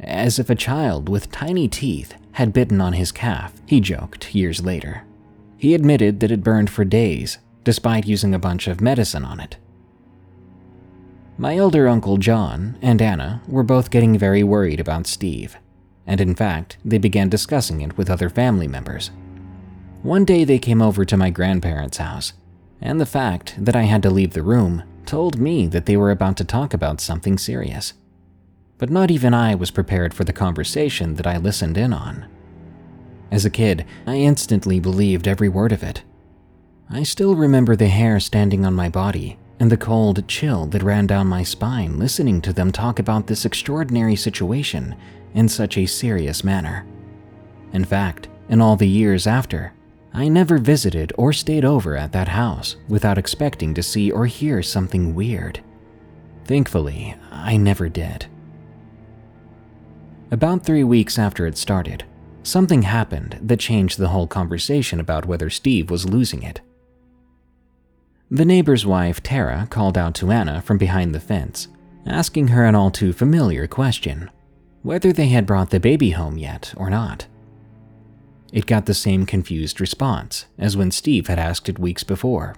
[0.01, 4.65] as if a child with tiny teeth had bitten on his calf, he joked years
[4.65, 5.05] later.
[5.57, 9.57] He admitted that it burned for days, despite using a bunch of medicine on it.
[11.39, 15.57] My elder uncle John and Anna were both getting very worried about Steve,
[16.07, 19.11] and in fact, they began discussing it with other family members.
[20.03, 22.35] One day they came over to my grandparents' house,
[22.81, 26.11] and the fact that I had to leave the room told me that they were
[26.11, 27.95] about to talk about something serious.
[28.79, 32.27] But not even I was prepared for the conversation that I listened in on.
[33.31, 36.03] As a kid, I instantly believed every word of it.
[36.91, 41.07] I still remember the hair standing on my body and the cold chill that ran
[41.07, 44.95] down my spine listening to them talk about this extraordinary situation
[45.35, 46.87] in such a serious manner.
[47.73, 49.73] In fact, in all the years after,
[50.13, 54.63] I never visited or stayed over at that house without expecting to see or hear
[54.63, 55.61] something weird.
[56.45, 58.27] Thankfully, I never did.
[60.35, 62.03] About three weeks after it started,
[62.43, 66.61] something happened that changed the whole conversation about whether Steve was losing it.
[68.33, 71.69] The neighbor's wife, Tara, called out to Anna from behind the fence,
[72.05, 74.29] asking her an all too familiar question
[74.83, 77.29] whether they had brought the baby home yet or not.
[78.53, 82.57] It got the same confused response as when Steve had asked it weeks before.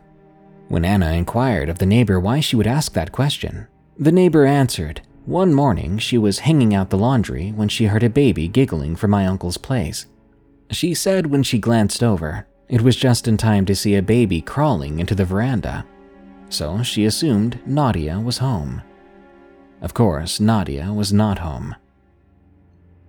[0.68, 3.66] When Anna inquired of the neighbor why she would ask that question,
[3.98, 8.08] the neighbor answered one morning she was hanging out the laundry when she heard a
[8.08, 10.06] baby giggling from my uncle's place.
[10.70, 14.40] She said when she glanced over, it was just in time to see a baby
[14.40, 15.84] crawling into the veranda,
[16.48, 18.82] so she assumed Nadia was home.
[19.80, 21.74] Of course, Nadia was not home.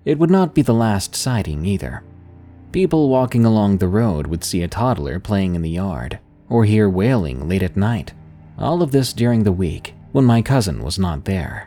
[0.04, 2.04] It would not be the last sighting either.
[2.72, 6.90] People walking along the road would see a toddler playing in the yard, or hear
[6.90, 8.14] wailing late at night.
[8.58, 11.67] All of this during the week when my cousin was not there.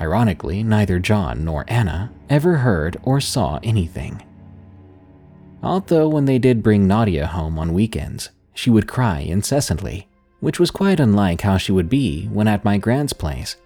[0.00, 4.22] Ironically, neither John nor Anna ever heard or saw anything.
[5.62, 10.08] Although, when they did bring Nadia home on weekends, she would cry incessantly,
[10.40, 13.56] which was quite unlike how she would be when at my grand's place,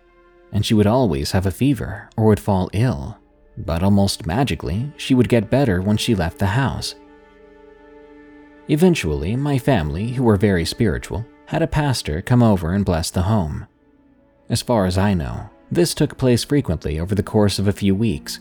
[0.52, 3.18] and she would always have a fever or would fall ill,
[3.56, 6.96] but almost magically, she would get better when she left the house.
[8.68, 13.22] Eventually, my family, who were very spiritual, had a pastor come over and bless the
[13.22, 13.66] home.
[14.48, 17.94] As far as I know, this took place frequently over the course of a few
[17.94, 18.40] weeks.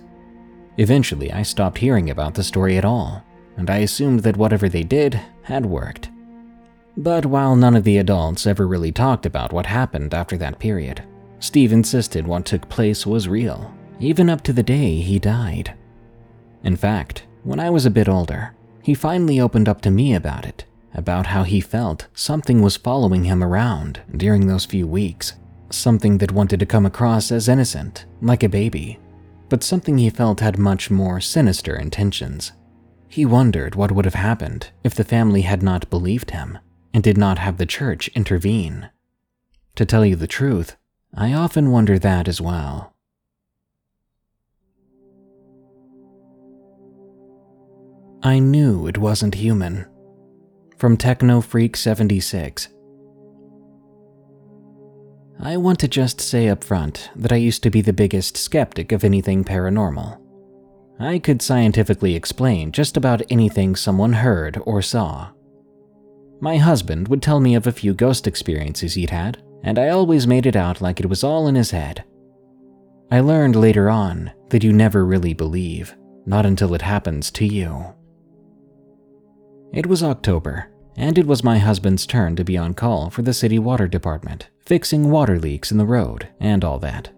[0.78, 3.24] Eventually, I stopped hearing about the story at all
[3.58, 6.10] and I assumed that whatever they did had worked.
[6.96, 11.04] But while none of the adults ever really talked about what happened after that period,
[11.40, 15.74] Steve insisted what took place was real, even up to the day he died.
[16.64, 20.46] In fact, when I was a bit older, he finally opened up to me about
[20.46, 25.34] it, about how he felt something was following him around during those few weeks,
[25.74, 29.00] something that wanted to come across as innocent, like a baby,
[29.50, 32.52] but something he felt had much more sinister intentions.
[33.08, 36.58] He wondered what would have happened if the family had not believed him
[36.94, 38.90] and did not have the church intervene.
[39.76, 40.76] To tell you the truth,
[41.16, 42.94] I often wonder that as well.
[48.24, 49.86] I knew it wasn't human.
[50.78, 52.70] From Techno Freak 76.
[55.46, 58.94] I want to just say up front that I used to be the biggest skeptic
[58.94, 60.18] of anything paranormal.
[61.02, 65.32] I could scientifically explain just about anything someone heard or saw.
[66.40, 70.26] My husband would tell me of a few ghost experiences he'd had, and I always
[70.26, 72.06] made it out like it was all in his head.
[73.12, 75.94] I learned later on that you never really believe,
[76.26, 77.94] not until it happens to you.
[79.74, 83.34] It was October, and it was my husband's turn to be on call for the
[83.34, 87.12] city water department, fixing water leaks in the road and all that.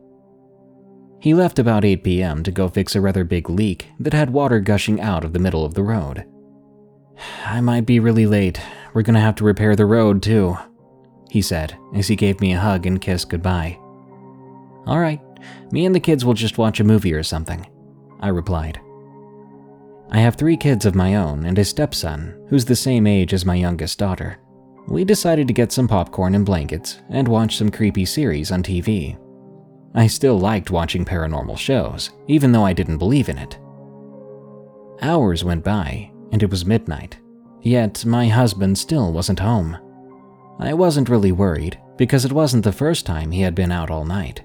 [1.19, 2.43] He left about 8 p.m.
[2.43, 5.65] to go fix a rather big leak that had water gushing out of the middle
[5.65, 6.25] of the road.
[7.43, 8.61] I might be really late.
[8.93, 10.55] We're gonna have to repair the road, too,
[11.29, 13.79] he said as he gave me a hug and kissed goodbye.
[14.87, 15.21] Alright,
[15.71, 17.65] me and the kids will just watch a movie or something,
[18.19, 18.79] I replied.
[20.11, 23.45] I have three kids of my own and a stepson who's the same age as
[23.45, 24.37] my youngest daughter.
[24.87, 29.17] We decided to get some popcorn and blankets and watch some creepy series on TV.
[29.95, 33.57] I still liked watching paranormal shows, even though I didn't believe in it.
[35.01, 37.17] Hours went by, and it was midnight,
[37.61, 39.77] yet my husband still wasn't home.
[40.59, 44.05] I wasn't really worried, because it wasn't the first time he had been out all
[44.05, 44.43] night.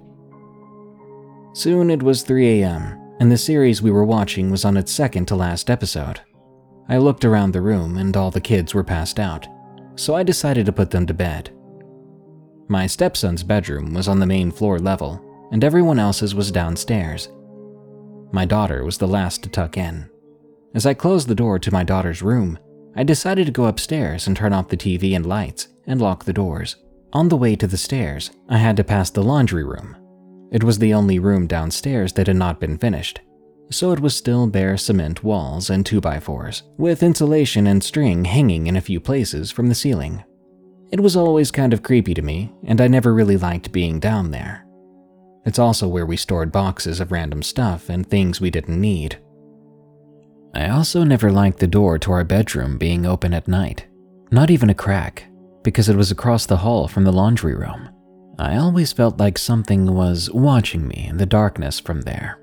[1.53, 5.27] Soon it was 3 a.m., and the series we were watching was on its second
[5.27, 6.21] to last episode.
[6.89, 9.47] I looked around the room, and all the kids were passed out,
[9.95, 11.51] so I decided to put them to bed.
[12.69, 17.29] My stepson's bedroom was on the main floor level, and everyone else's was downstairs.
[18.33, 20.09] My daughter was the last to tuck in.
[20.75, 22.59] As I closed the door to my daughter's room,
[22.97, 26.33] I decided to go upstairs and turn off the TV and lights and lock the
[26.33, 26.77] doors.
[27.13, 29.97] On the way to the stairs, I had to pass the laundry room.
[30.51, 33.21] It was the only room downstairs that had not been finished,
[33.71, 38.77] so it was still bare cement walls and 2x4s, with insulation and string hanging in
[38.77, 40.25] a few places from the ceiling.
[40.91, 44.33] It was always kind of creepy to me, and I never really liked being down
[44.33, 44.67] there.
[45.47, 49.19] It's also where we stored boxes of random stuff and things we didn't need.
[50.53, 53.87] I also never liked the door to our bedroom being open at night,
[54.33, 55.25] not even a crack,
[55.63, 57.89] because it was across the hall from the laundry room.
[58.41, 62.39] I always felt like something was watching me in the darkness from there.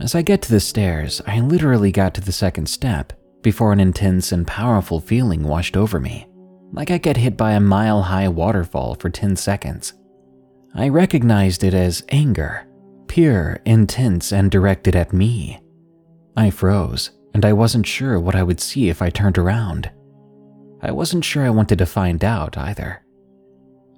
[0.00, 3.12] As I get to the stairs, I literally got to the second step
[3.42, 6.26] before an intense and powerful feeling washed over me,
[6.72, 9.92] like I get hit by a mile high waterfall for 10 seconds.
[10.74, 12.66] I recognized it as anger,
[13.06, 15.60] pure, intense, and directed at me.
[16.36, 19.92] I froze, and I wasn't sure what I would see if I turned around.
[20.80, 23.01] I wasn't sure I wanted to find out either.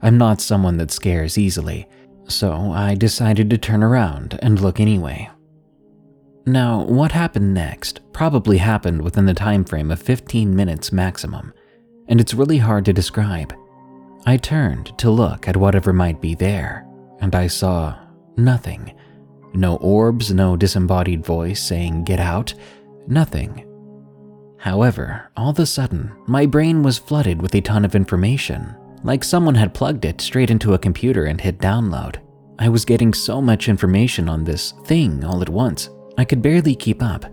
[0.04, 1.88] I'm not someone that scares easily,
[2.28, 5.30] so I decided to turn around and look anyway.
[6.46, 11.54] Now, what happened next probably happened within the time frame of 15 minutes maximum,
[12.06, 13.54] and it's really hard to describe.
[14.26, 16.86] I turned to look at whatever might be there,
[17.20, 17.96] and I saw
[18.36, 18.94] nothing.
[19.54, 22.52] No orbs, no disembodied voice saying, Get out,
[23.06, 23.66] nothing.
[24.58, 29.22] However, all of a sudden, my brain was flooded with a ton of information, like
[29.22, 32.16] someone had plugged it straight into a computer and hit download.
[32.58, 36.74] I was getting so much information on this thing all at once I could barely
[36.74, 37.26] keep up.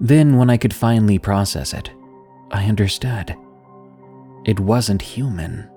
[0.00, 1.90] Then, when I could finally process it,
[2.50, 3.34] I understood.
[4.44, 5.68] It wasn't human.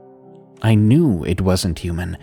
[0.62, 2.18] I knew it wasn't human.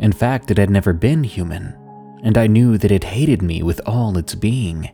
[0.00, 1.74] In fact, it had never been human,
[2.22, 4.90] and I knew that it hated me with all its being.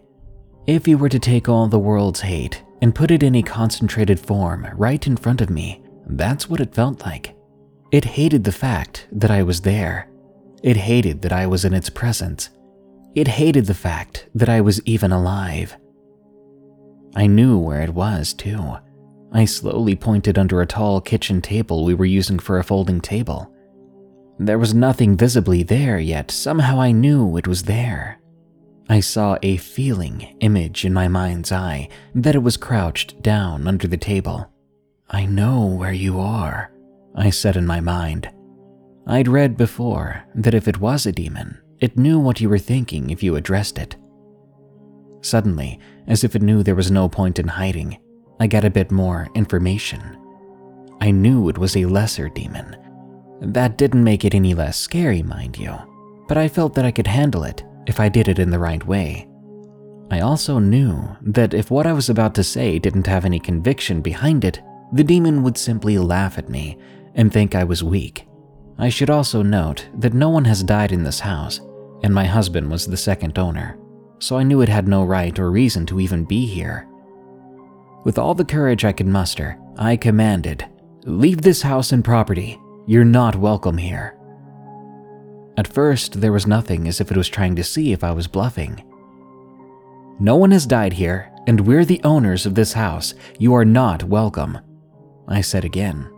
[0.66, 4.18] If you were to take all the world's hate and put it in a concentrated
[4.18, 7.35] form right in front of me, that's what it felt like.
[7.96, 10.10] It hated the fact that I was there.
[10.62, 12.50] It hated that I was in its presence.
[13.14, 15.74] It hated the fact that I was even alive.
[17.14, 18.76] I knew where it was, too.
[19.32, 23.50] I slowly pointed under a tall kitchen table we were using for a folding table.
[24.38, 28.20] There was nothing visibly there, yet somehow I knew it was there.
[28.90, 33.88] I saw a feeling image in my mind's eye that it was crouched down under
[33.88, 34.52] the table.
[35.08, 36.70] I know where you are,
[37.16, 38.30] I said in my mind.
[39.06, 43.10] I'd read before that if it was a demon, it knew what you were thinking
[43.10, 43.96] if you addressed it.
[45.22, 47.98] Suddenly, as if it knew there was no point in hiding,
[48.38, 50.18] I got a bit more information.
[51.00, 52.76] I knew it was a lesser demon.
[53.40, 55.74] That didn't make it any less scary, mind you,
[56.28, 58.84] but I felt that I could handle it if I did it in the right
[58.86, 59.28] way.
[60.10, 64.00] I also knew that if what I was about to say didn't have any conviction
[64.00, 64.60] behind it,
[64.92, 66.78] the demon would simply laugh at me
[67.16, 68.26] and think I was weak.
[68.78, 71.60] I should also note that no one has died in this house,
[72.02, 73.78] and my husband was the second owner,
[74.18, 76.86] so I knew it had no right or reason to even be here.
[78.04, 80.64] With all the courage I could muster, I commanded,
[81.06, 82.60] Leave this house and property.
[82.86, 84.18] You're not welcome here.
[85.56, 88.26] At first, there was nothing as if it was trying to see if I was
[88.26, 88.84] bluffing.
[90.18, 93.14] No one has died here, and we're the owners of this house.
[93.38, 94.58] You are not welcome,
[95.28, 96.10] I said again,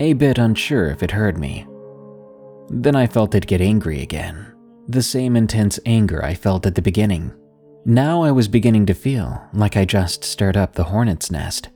[0.00, 1.66] a bit unsure if it heard me.
[2.68, 4.52] Then I felt it get angry again
[4.88, 7.32] the same intense anger I felt at the beginning.
[7.84, 11.70] Now I was beginning to feel like I just stirred up the hornet's nest.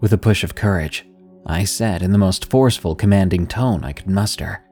[0.00, 1.06] With a push of courage,
[1.46, 4.62] I said in the most forceful, commanding tone I could muster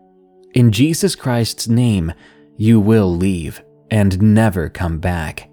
[0.55, 2.13] In Jesus Christ's name,
[2.57, 5.49] you will leave and never come back.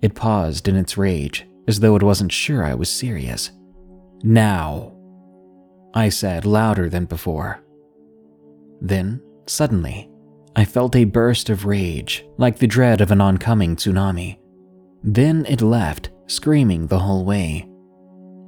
[0.00, 3.50] It paused in its rage, as though it wasn't sure I was serious.
[4.22, 4.93] Now,
[5.94, 7.62] I said louder than before.
[8.80, 10.10] Then Suddenly,
[10.56, 14.38] I felt a burst of rage, like the dread of an oncoming tsunami.
[15.02, 17.68] Then it left, screaming the whole way.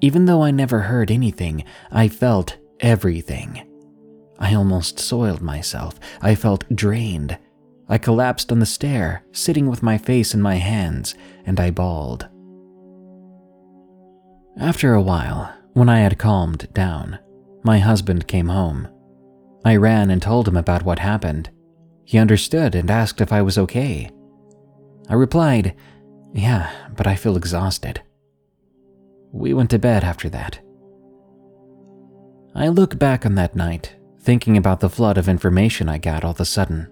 [0.01, 3.67] Even though I never heard anything, I felt everything.
[4.39, 5.99] I almost soiled myself.
[6.23, 7.39] I felt drained.
[7.89, 12.29] I collapsed on the stair, sitting with my face in my hands, and I bawled.
[14.59, 17.19] After a while, when I had calmed down,
[17.67, 18.89] my husband came home.
[19.65, 21.51] I ran and told him about what happened.
[22.05, 24.09] He understood and asked if I was okay.
[25.09, 25.75] I replied,
[26.33, 28.01] Yeah, but I feel exhausted.
[29.33, 30.61] We went to bed after that.
[32.55, 36.31] I look back on that night, thinking about the flood of information I got all
[36.31, 36.89] of a sudden,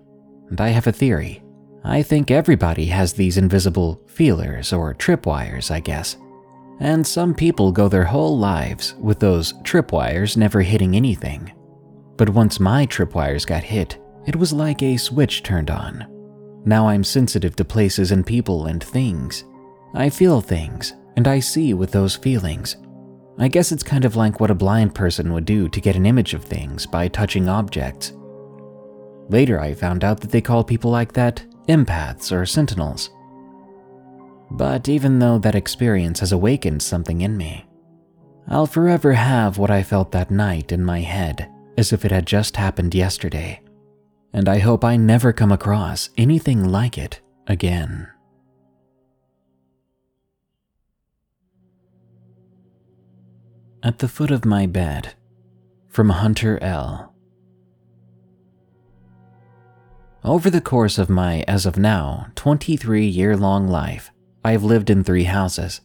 [0.50, 1.42] and I have a theory.
[1.84, 6.16] I think everybody has these invisible feelers or tripwires, I guess.
[6.80, 11.52] And some people go their whole lives with those tripwires never hitting anything
[12.16, 16.06] but once my tripwires got hit, it was like a switch turned on.
[16.64, 19.44] Now I'm sensitive to places and people and things.
[19.94, 22.76] I feel things, and I see with those feelings.
[23.38, 26.06] I guess it's kind of like what a blind person would do to get an
[26.06, 28.12] image of things by touching objects.
[29.28, 33.10] Later, I found out that they call people like that empaths or sentinels.
[34.56, 37.66] But even though that experience has awakened something in me,
[38.46, 42.26] I'll forever have what I felt that night in my head as if it had
[42.26, 43.60] just happened yesterday.
[44.32, 48.08] And I hope I never come across anything like it again.
[53.82, 55.14] At the foot of my bed,
[55.88, 57.12] from Hunter L.
[60.24, 64.10] Over the course of my, as of now, 23 year long life,
[64.44, 65.80] I have lived in three houses.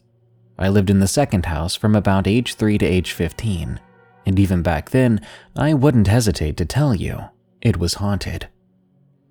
[0.58, 3.80] I lived in the second house from about age 3 to age 15,
[4.26, 5.22] and even back then,
[5.56, 7.24] I wouldn't hesitate to tell you
[7.62, 8.50] it was haunted.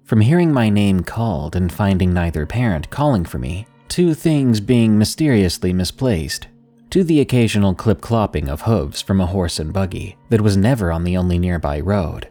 [0.05, 4.97] From hearing my name called and finding neither parent calling for me, to things being
[4.97, 6.49] mysteriously misplaced,
[6.89, 10.91] to the occasional clip clopping of hooves from a horse and buggy that was never
[10.91, 12.29] on the only nearby road.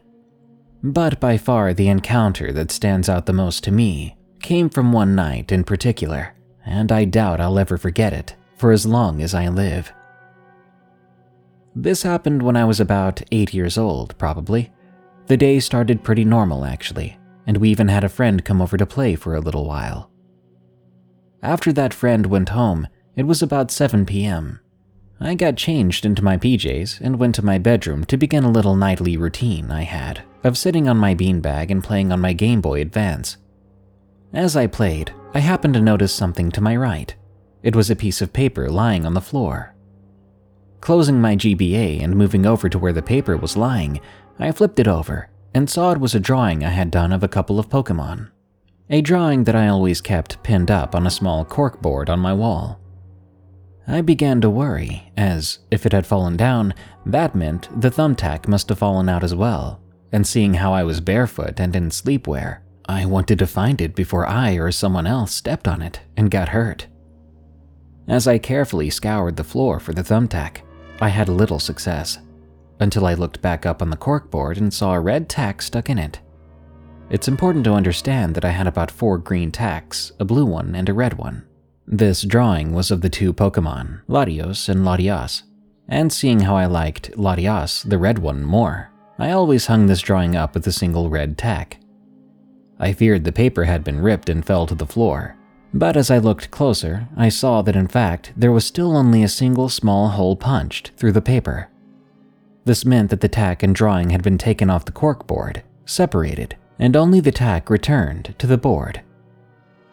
[0.81, 5.13] But by far the encounter that stands out the most to me came from one
[5.13, 6.33] night in particular,
[6.67, 9.91] and I doubt I'll ever forget it for as long as I live.
[11.75, 14.71] This happened when I was about 8 years old, probably.
[15.27, 18.85] The day started pretty normal, actually, and we even had a friend come over to
[18.85, 20.09] play for a little while.
[21.41, 24.59] After that friend went home, it was about 7 p.m.
[25.19, 28.75] I got changed into my PJs and went to my bedroom to begin a little
[28.75, 32.81] nightly routine I had of sitting on my beanbag and playing on my Game Boy
[32.81, 33.37] Advance.
[34.33, 37.13] As I played, I happened to notice something to my right.
[37.61, 39.75] It was a piece of paper lying on the floor.
[40.79, 43.99] Closing my GBA and moving over to where the paper was lying,
[44.39, 47.27] I flipped it over and saw it was a drawing I had done of a
[47.27, 48.29] couple of Pokemon.
[48.89, 52.33] A drawing that I always kept pinned up on a small cork board on my
[52.33, 52.79] wall.
[53.87, 56.73] I began to worry, as if it had fallen down,
[57.05, 59.81] that meant the thumbtack must have fallen out as well.
[60.11, 64.25] And seeing how I was barefoot and in sleepwear, I wanted to find it before
[64.25, 66.87] I or someone else stepped on it and got hurt.
[68.07, 70.61] As I carefully scoured the floor for the thumbtack,
[71.01, 72.19] I had little success,
[72.79, 75.99] until I looked back up on the corkboard and saw a red tack stuck in
[75.99, 76.19] it.
[77.09, 80.87] It's important to understand that I had about four green tacks, a blue one, and
[80.87, 81.45] a red one.
[81.85, 85.43] This drawing was of the two Pokemon, Latios and Latias,
[85.87, 90.35] and seeing how I liked Latias, the red one, more, I always hung this drawing
[90.35, 91.79] up with a single red tack.
[92.79, 95.35] I feared the paper had been ripped and fell to the floor,
[95.73, 99.27] but as I looked closer, I saw that in fact there was still only a
[99.27, 101.69] single small hole punched through the paper.
[102.65, 106.95] This meant that the tack and drawing had been taken off the corkboard, separated, and
[106.95, 109.01] only the tack returned to the board.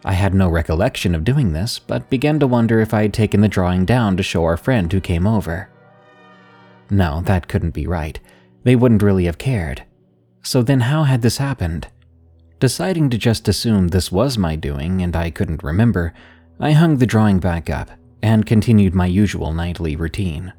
[0.04, 3.40] I had no recollection of doing this, but began to wonder if I had taken
[3.40, 5.70] the drawing down to show our friend who came over.
[6.90, 8.20] No, that couldn't be right.
[8.64, 9.84] They wouldn't really have cared.
[10.42, 11.88] So then, how had this happened?
[12.60, 16.14] Deciding to just assume this was my doing and I couldn't remember,
[16.60, 17.90] I hung the drawing back up
[18.22, 20.52] and continued my usual nightly routine.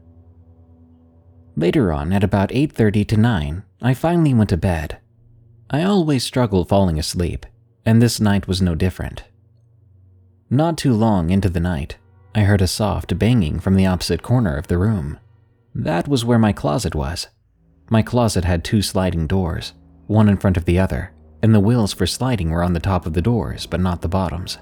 [1.55, 4.99] Later on, at about 8:30 to 9, I finally went to bed.
[5.69, 7.45] I always struggle falling asleep,
[7.85, 9.23] and this night was no different.
[10.49, 11.97] Not too long into the night,
[12.35, 15.17] I heard a soft banging from the opposite corner of the room.
[15.73, 17.29] That was where my closet was.
[17.89, 19.73] My closet had two sliding doors,
[20.07, 21.11] one in front of the other,
[21.41, 24.07] and the wheels for sliding were on the top of the doors, but not the
[24.07, 24.57] bottoms.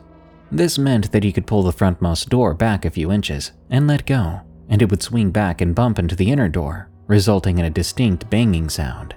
[0.52, 4.06] This meant that you could pull the frontmost door back a few inches and let
[4.06, 7.70] go, and it would swing back and bump into the inner door, resulting in a
[7.70, 9.16] distinct banging sound.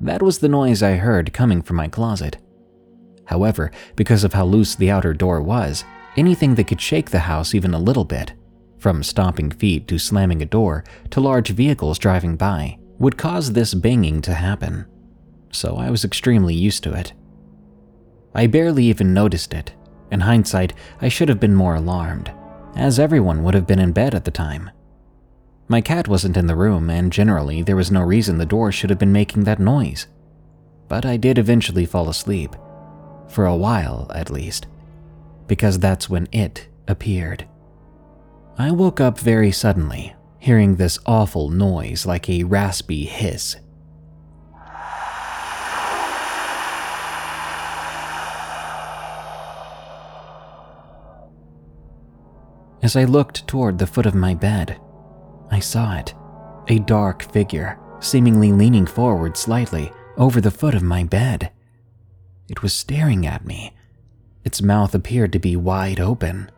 [0.00, 2.38] That was the noise I heard coming from my closet,
[3.26, 5.84] However, because of how loose the outer door was,
[6.16, 8.34] anything that could shake the house even a little bit,
[8.78, 13.74] from stomping feet to slamming a door to large vehicles driving by, would cause this
[13.74, 14.86] banging to happen.
[15.54, 17.12] So I was extremely used to it.
[18.34, 19.72] I barely even noticed it.
[20.10, 22.32] In hindsight, I should have been more alarmed,
[22.74, 24.70] as everyone would have been in bed at the time.
[25.68, 28.90] My cat wasn't in the room, and generally, there was no reason the door should
[28.90, 30.08] have been making that noise.
[30.88, 32.56] But I did eventually fall asleep,
[33.28, 34.66] for a while at least,
[35.46, 37.46] because that's when it appeared.
[38.58, 43.56] I woke up very suddenly, hearing this awful noise like a raspy hiss.
[52.84, 54.78] As I looked toward the foot of my bed,
[55.50, 56.12] I saw it
[56.68, 61.50] a dark figure, seemingly leaning forward slightly over the foot of my bed.
[62.46, 63.72] It was staring at me.
[64.44, 66.50] Its mouth appeared to be wide open.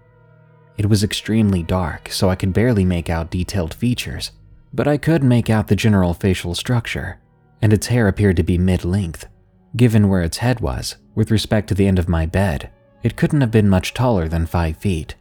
[0.76, 4.32] It was extremely dark, so I could barely make out detailed features,
[4.74, 7.20] but I could make out the general facial structure,
[7.62, 9.28] and its hair appeared to be mid length.
[9.76, 12.70] Given where its head was, with respect to the end of my bed,
[13.04, 15.14] it couldn't have been much taller than five feet,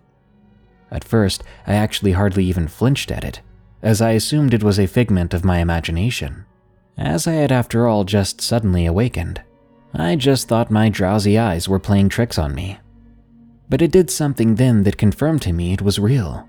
[0.96, 3.42] At first, I actually hardly even flinched at it,
[3.84, 6.46] as I assumed it was a figment of my imagination,
[6.98, 9.42] as I had after all just suddenly awakened.
[9.94, 12.80] I just thought my drowsy eyes were playing tricks on me.
[13.68, 16.48] But it did something then that confirmed to me it was real.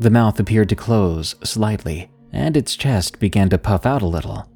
[0.00, 4.48] The mouth appeared to close slightly, and its chest began to puff out a little.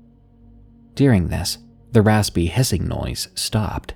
[0.96, 1.58] During this,
[1.92, 3.94] the raspy hissing noise stopped.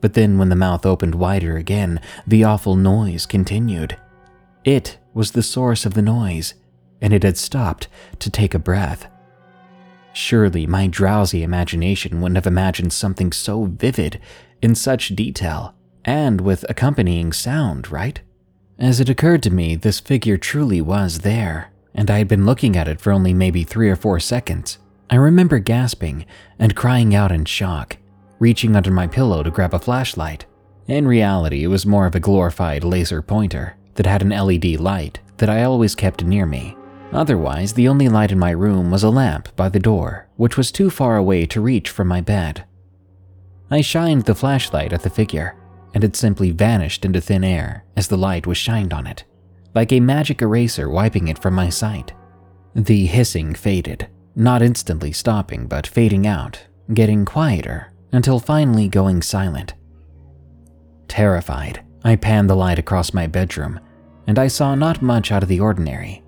[0.00, 3.98] But then, when the mouth opened wider again, the awful noise continued.
[4.64, 6.54] It was the source of the noise,
[7.00, 7.88] and it had stopped
[8.18, 9.06] to take a breath.
[10.14, 14.20] Surely my drowsy imagination wouldn't have imagined something so vivid,
[14.62, 18.20] in such detail, and with accompanying sound, right?
[18.78, 22.74] As it occurred to me, this figure truly was there, and I had been looking
[22.74, 24.78] at it for only maybe three or four seconds.
[25.10, 26.24] I remember gasping
[26.58, 27.98] and crying out in shock,
[28.38, 30.46] reaching under my pillow to grab a flashlight.
[30.86, 35.20] In reality, it was more of a glorified laser pointer that had an LED light
[35.36, 36.76] that I always kept near me.
[37.12, 40.72] Otherwise, the only light in my room was a lamp by the door, which was
[40.72, 42.64] too far away to reach from my bed.
[43.70, 45.56] I shined the flashlight at the figure,
[45.94, 49.24] and it simply vanished into thin air as the light was shined on it,
[49.74, 52.12] like a magic eraser wiping it from my sight.
[52.74, 59.74] The hissing faded, not instantly stopping, but fading out, getting quieter until finally going silent.
[61.06, 63.80] Terrified, I panned the light across my bedroom,
[64.26, 66.22] and I saw not much out of the ordinary.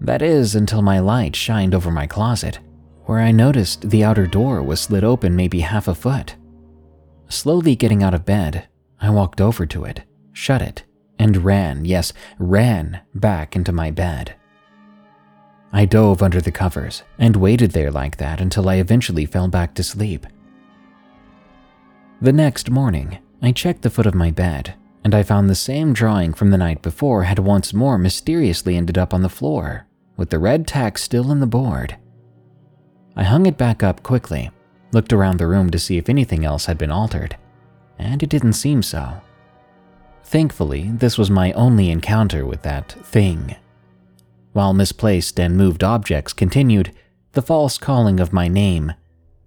[0.00, 2.60] That is, until my light shined over my closet,
[3.04, 6.36] where I noticed the outer door was slid open maybe half a foot.
[7.28, 8.68] Slowly getting out of bed,
[9.00, 10.02] I walked over to it,
[10.32, 10.84] shut it,
[11.18, 14.36] and ran, yes, ran back into my bed.
[15.72, 19.74] I dove under the covers and waited there like that until I eventually fell back
[19.74, 20.26] to sleep.
[22.20, 25.92] The next morning, I checked the foot of my bed and I found the same
[25.92, 29.86] drawing from the night before had once more mysteriously ended up on the floor
[30.16, 31.96] with the red tack still in the board.
[33.16, 34.50] I hung it back up quickly,
[34.92, 37.36] looked around the room to see if anything else had been altered,
[37.98, 39.22] and it didn't seem so.
[40.24, 43.56] Thankfully, this was my only encounter with that thing.
[44.52, 46.92] While misplaced and moved objects continued,
[47.32, 48.92] the false calling of my name,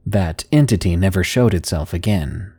[0.06, 2.54] that entity never showed itself again.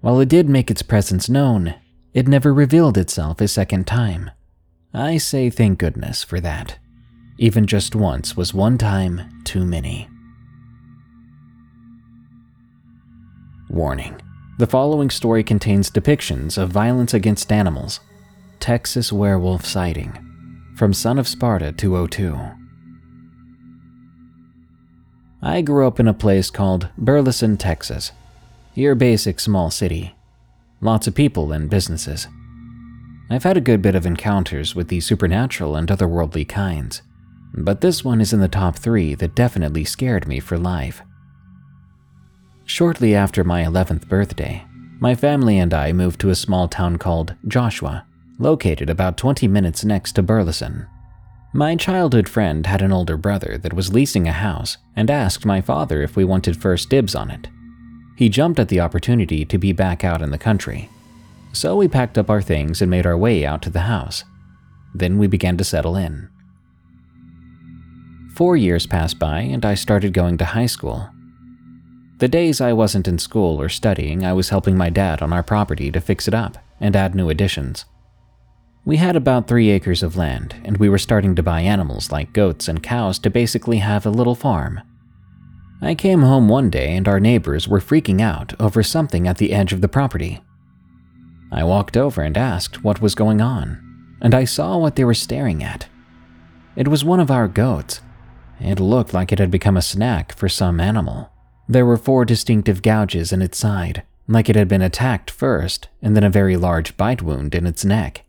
[0.00, 1.74] While it did make its presence known,
[2.12, 4.30] it never revealed itself a second time.
[4.92, 6.78] I say thank goodness for that.
[7.38, 10.08] Even just once was one time too many.
[13.68, 14.20] Warning
[14.58, 18.00] The following story contains depictions of violence against animals.
[18.58, 20.18] Texas werewolf sighting.
[20.76, 22.36] From Son of Sparta 202.
[25.42, 28.12] I grew up in a place called Burleson, Texas.
[28.74, 30.14] Your basic small city.
[30.80, 32.28] Lots of people and businesses.
[33.28, 37.02] I've had a good bit of encounters with the supernatural and otherworldly kinds
[37.54, 41.02] but this one is in the top three that definitely scared me for life.
[42.64, 44.64] Shortly after my 11th birthday,
[45.00, 48.06] my family and I moved to a small town called Joshua,
[48.38, 50.86] located about 20 minutes next to Burleson.
[51.52, 55.60] My childhood friend had an older brother that was leasing a house and asked my
[55.60, 57.48] father if we wanted first dibs on it.
[58.20, 60.90] He jumped at the opportunity to be back out in the country.
[61.54, 64.24] So we packed up our things and made our way out to the house.
[64.94, 66.28] Then we began to settle in.
[68.34, 71.08] Four years passed by, and I started going to high school.
[72.18, 75.42] The days I wasn't in school or studying, I was helping my dad on our
[75.42, 77.86] property to fix it up and add new additions.
[78.84, 82.34] We had about three acres of land, and we were starting to buy animals like
[82.34, 84.82] goats and cows to basically have a little farm.
[85.82, 89.52] I came home one day and our neighbors were freaking out over something at the
[89.52, 90.40] edge of the property.
[91.50, 95.14] I walked over and asked what was going on, and I saw what they were
[95.14, 95.88] staring at.
[96.76, 98.00] It was one of our goats,
[98.60, 101.30] it looked like it had become a snack for some animal.
[101.66, 106.14] There were four distinctive gouges in its side, like it had been attacked first, and
[106.14, 108.24] then a very large bite wound in its neck.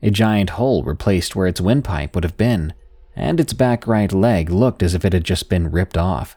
[0.00, 2.72] A giant hole replaced where its windpipe would have been,
[3.16, 6.36] and its back right leg looked as if it had just been ripped off.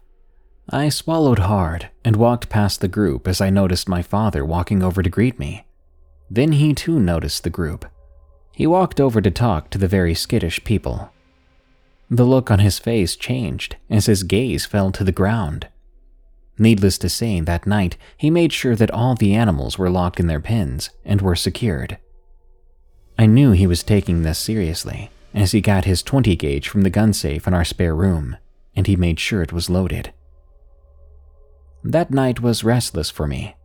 [0.69, 5.03] I swallowed hard and walked past the group as I noticed my father walking over
[5.03, 5.67] to greet me.
[6.29, 7.85] Then he too noticed the group.
[8.51, 11.11] He walked over to talk to the very skittish people.
[12.09, 15.67] The look on his face changed as his gaze fell to the ground.
[16.57, 20.27] Needless to say, that night he made sure that all the animals were locked in
[20.27, 21.99] their pens and were secured.
[23.19, 26.89] I knew he was taking this seriously as he got his 20 gauge from the
[26.89, 28.37] gun safe in our spare room
[28.75, 30.11] and he made sure it was loaded.
[31.87, 33.55] That night was restless for me.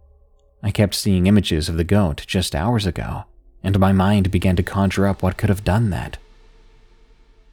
[0.62, 3.24] I kept seeing images of the goat just hours ago,
[3.62, 6.18] and my mind began to conjure up what could have done that.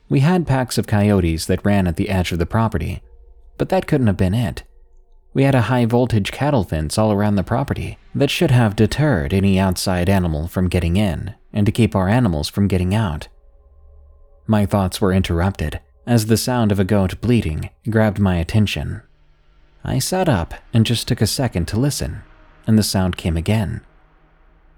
[0.09, 3.01] We had packs of coyotes that ran at the edge of the property,
[3.57, 4.63] but that couldn't have been it.
[5.33, 9.33] We had a high voltage cattle fence all around the property that should have deterred
[9.33, 13.29] any outside animal from getting in and to keep our animals from getting out.
[14.45, 19.01] My thoughts were interrupted as the sound of a goat bleating grabbed my attention.
[19.87, 22.23] I sat up and just took a second to listen,
[22.67, 23.79] and the sound came again.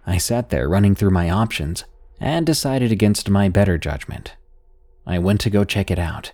[0.06, 1.84] I sat there running through my options
[2.20, 4.36] and decided against my better judgment.
[5.08, 6.32] I went to go check it out.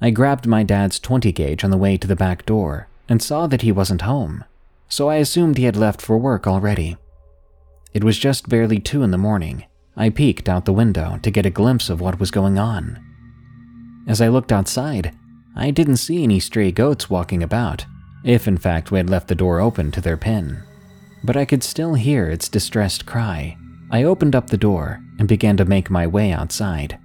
[0.00, 3.46] I grabbed my dad's 20 gauge on the way to the back door and saw
[3.46, 4.44] that he wasn't home,
[4.88, 6.96] so I assumed he had left for work already.
[7.94, 9.64] It was just barely 2 in the morning.
[9.96, 12.98] I peeked out the window to get a glimpse of what was going on.
[14.08, 15.14] As I looked outside,
[15.54, 17.84] I didn't see any stray goats walking about,
[18.24, 20.62] if in fact we had left the door open to their pen.
[21.24, 23.56] But I could still hear its distressed cry.
[23.90, 26.98] I opened up the door and began to make my way outside.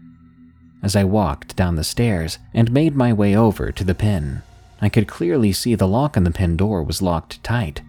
[0.81, 4.43] As I walked down the stairs and made my way over to the pen,
[4.79, 7.81] I could clearly see the lock on the pen door was locked tight.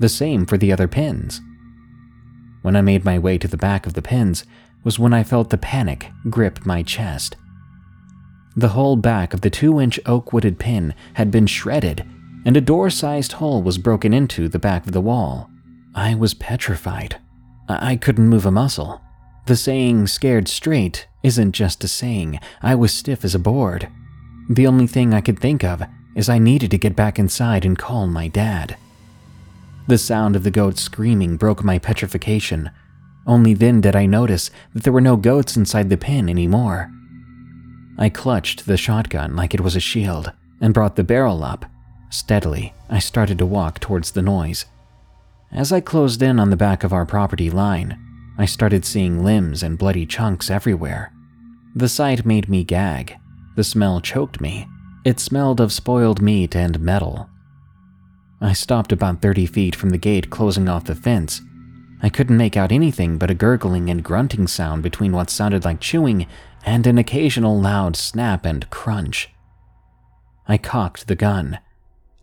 [0.00, 1.40] The same for the other pins.
[2.62, 4.44] When I made my way to the back of the pins
[4.82, 7.36] was when I felt the panic grip my chest.
[8.56, 12.06] The whole back of the two inch oak wooded pin had been shredded,
[12.44, 15.50] and a door sized hole was broken into the back of the wall.
[15.94, 17.16] I was petrified.
[17.68, 19.00] I couldn't move a muscle.
[19.46, 22.40] The saying, scared straight, isn't just a saying.
[22.62, 23.88] I was stiff as a board.
[24.48, 25.82] The only thing I could think of
[26.14, 28.76] is I needed to get back inside and call my dad.
[29.86, 32.70] The sound of the goats screaming broke my petrification.
[33.26, 36.90] Only then did I notice that there were no goats inside the pen anymore.
[37.98, 41.66] I clutched the shotgun like it was a shield and brought the barrel up.
[42.14, 44.66] Steadily, I started to walk towards the noise.
[45.50, 47.98] As I closed in on the back of our property line,
[48.38, 51.12] I started seeing limbs and bloody chunks everywhere.
[51.74, 53.16] The sight made me gag.
[53.56, 54.68] The smell choked me.
[55.04, 57.28] It smelled of spoiled meat and metal.
[58.40, 61.42] I stopped about 30 feet from the gate closing off the fence.
[62.00, 65.80] I couldn't make out anything but a gurgling and grunting sound between what sounded like
[65.80, 66.28] chewing
[66.64, 69.30] and an occasional loud snap and crunch.
[70.46, 71.58] I cocked the gun.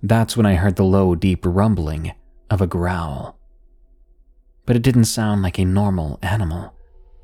[0.04, 2.14] That's when I heard the low, deep rumbling
[2.50, 3.38] of a growl.
[4.66, 6.74] But it didn't sound like a normal animal.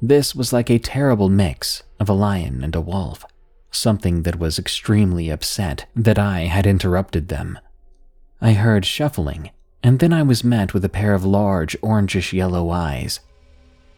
[0.01, 3.25] This was like a terrible mix of a lion and a wolf,
[3.71, 7.57] something that was extremely upset that I had interrupted them.
[8.39, 9.49] I heard shuffling,
[9.81, 13.19] and then I was met with a pair of large orangish yellow eyes.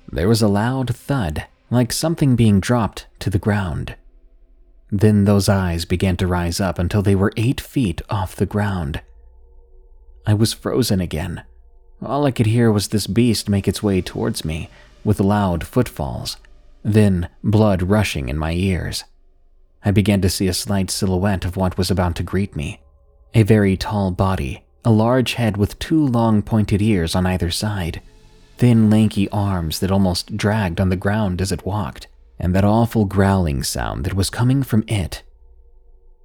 [0.09, 3.95] There was a loud thud like something being dropped to the ground.
[4.91, 9.01] Then those eyes began to rise up until they were eight feet off the ground.
[10.25, 11.43] I was frozen again.
[12.01, 14.69] All I could hear was this beast make its way towards me,
[15.03, 16.37] with loud footfalls,
[16.83, 19.03] then blood rushing in my ears.
[19.83, 22.81] I began to see a slight silhouette of what was about to greet me
[23.33, 28.01] a very tall body, a large head with two long pointed ears on either side,
[28.57, 32.07] thin, lanky arms that almost dragged on the ground as it walked,
[32.39, 35.23] and that awful growling sound that was coming from it.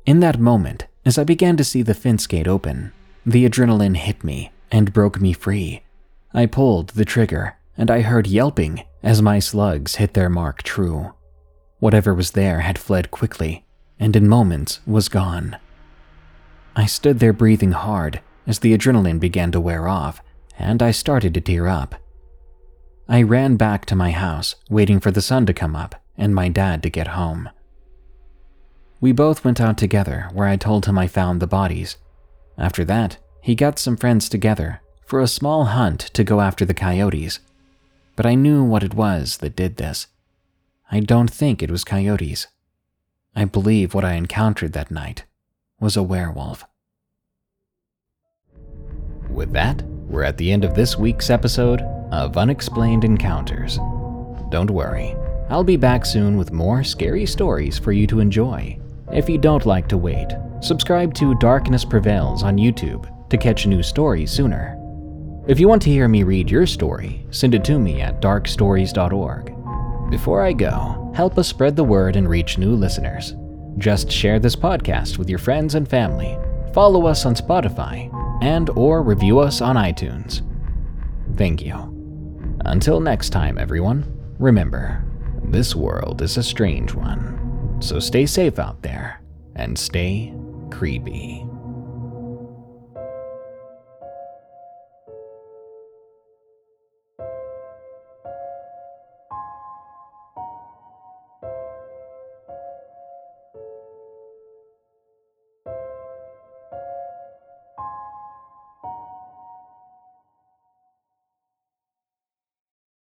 [0.07, 2.93] In that moment, as I began to see the fence gate open,
[3.27, 5.83] the adrenaline hit me and broke me free.
[6.33, 11.15] I pulled the trigger, and I heard yelping as my slugs hit their mark true.
[11.81, 13.65] Whatever was there had fled quickly,
[13.99, 15.57] and in moments was gone.
[16.77, 20.23] I stood there breathing hard as the adrenaline began to wear off,
[20.59, 21.95] and I started to tear up.
[23.09, 26.49] I ran back to my house, waiting for the sun to come up and my
[26.49, 27.51] dad to get home.
[29.01, 31.97] We both went out together, where I told him I found the bodies.
[32.57, 36.75] After that, he got some friends together for a small hunt to go after the
[36.75, 37.41] coyotes.
[38.17, 40.07] But I knew what it was that did this.
[40.91, 42.47] I don't think it was coyotes.
[43.37, 45.25] I believe what I encountered that night
[45.81, 46.65] was a werewolf.
[49.29, 51.81] With that, we're at the end of this week's episode
[52.13, 53.79] of Unexplained Encounters.
[54.51, 55.17] Don't worry,
[55.51, 58.79] I'll be back soon with more scary stories for you to enjoy.
[59.13, 60.29] If you don't like to wait,
[60.61, 64.81] subscribe to Darkness Prevails on YouTube to catch new stories sooner.
[65.47, 70.11] If you want to hear me read your story, send it to me at darkstories.org.
[70.11, 73.35] Before I go, help us spread the word and reach new listeners.
[73.77, 76.39] Just share this podcast with your friends and family.
[76.73, 78.11] Follow us on Spotify
[78.43, 80.41] and or review us on iTunes.
[81.37, 81.75] Thank you.
[82.65, 84.05] Until next time, everyone,
[84.39, 85.05] remember,
[85.51, 87.79] this world is a strange one.
[87.81, 89.21] So stay safe out there
[89.57, 90.35] and stay
[90.71, 91.47] creepy.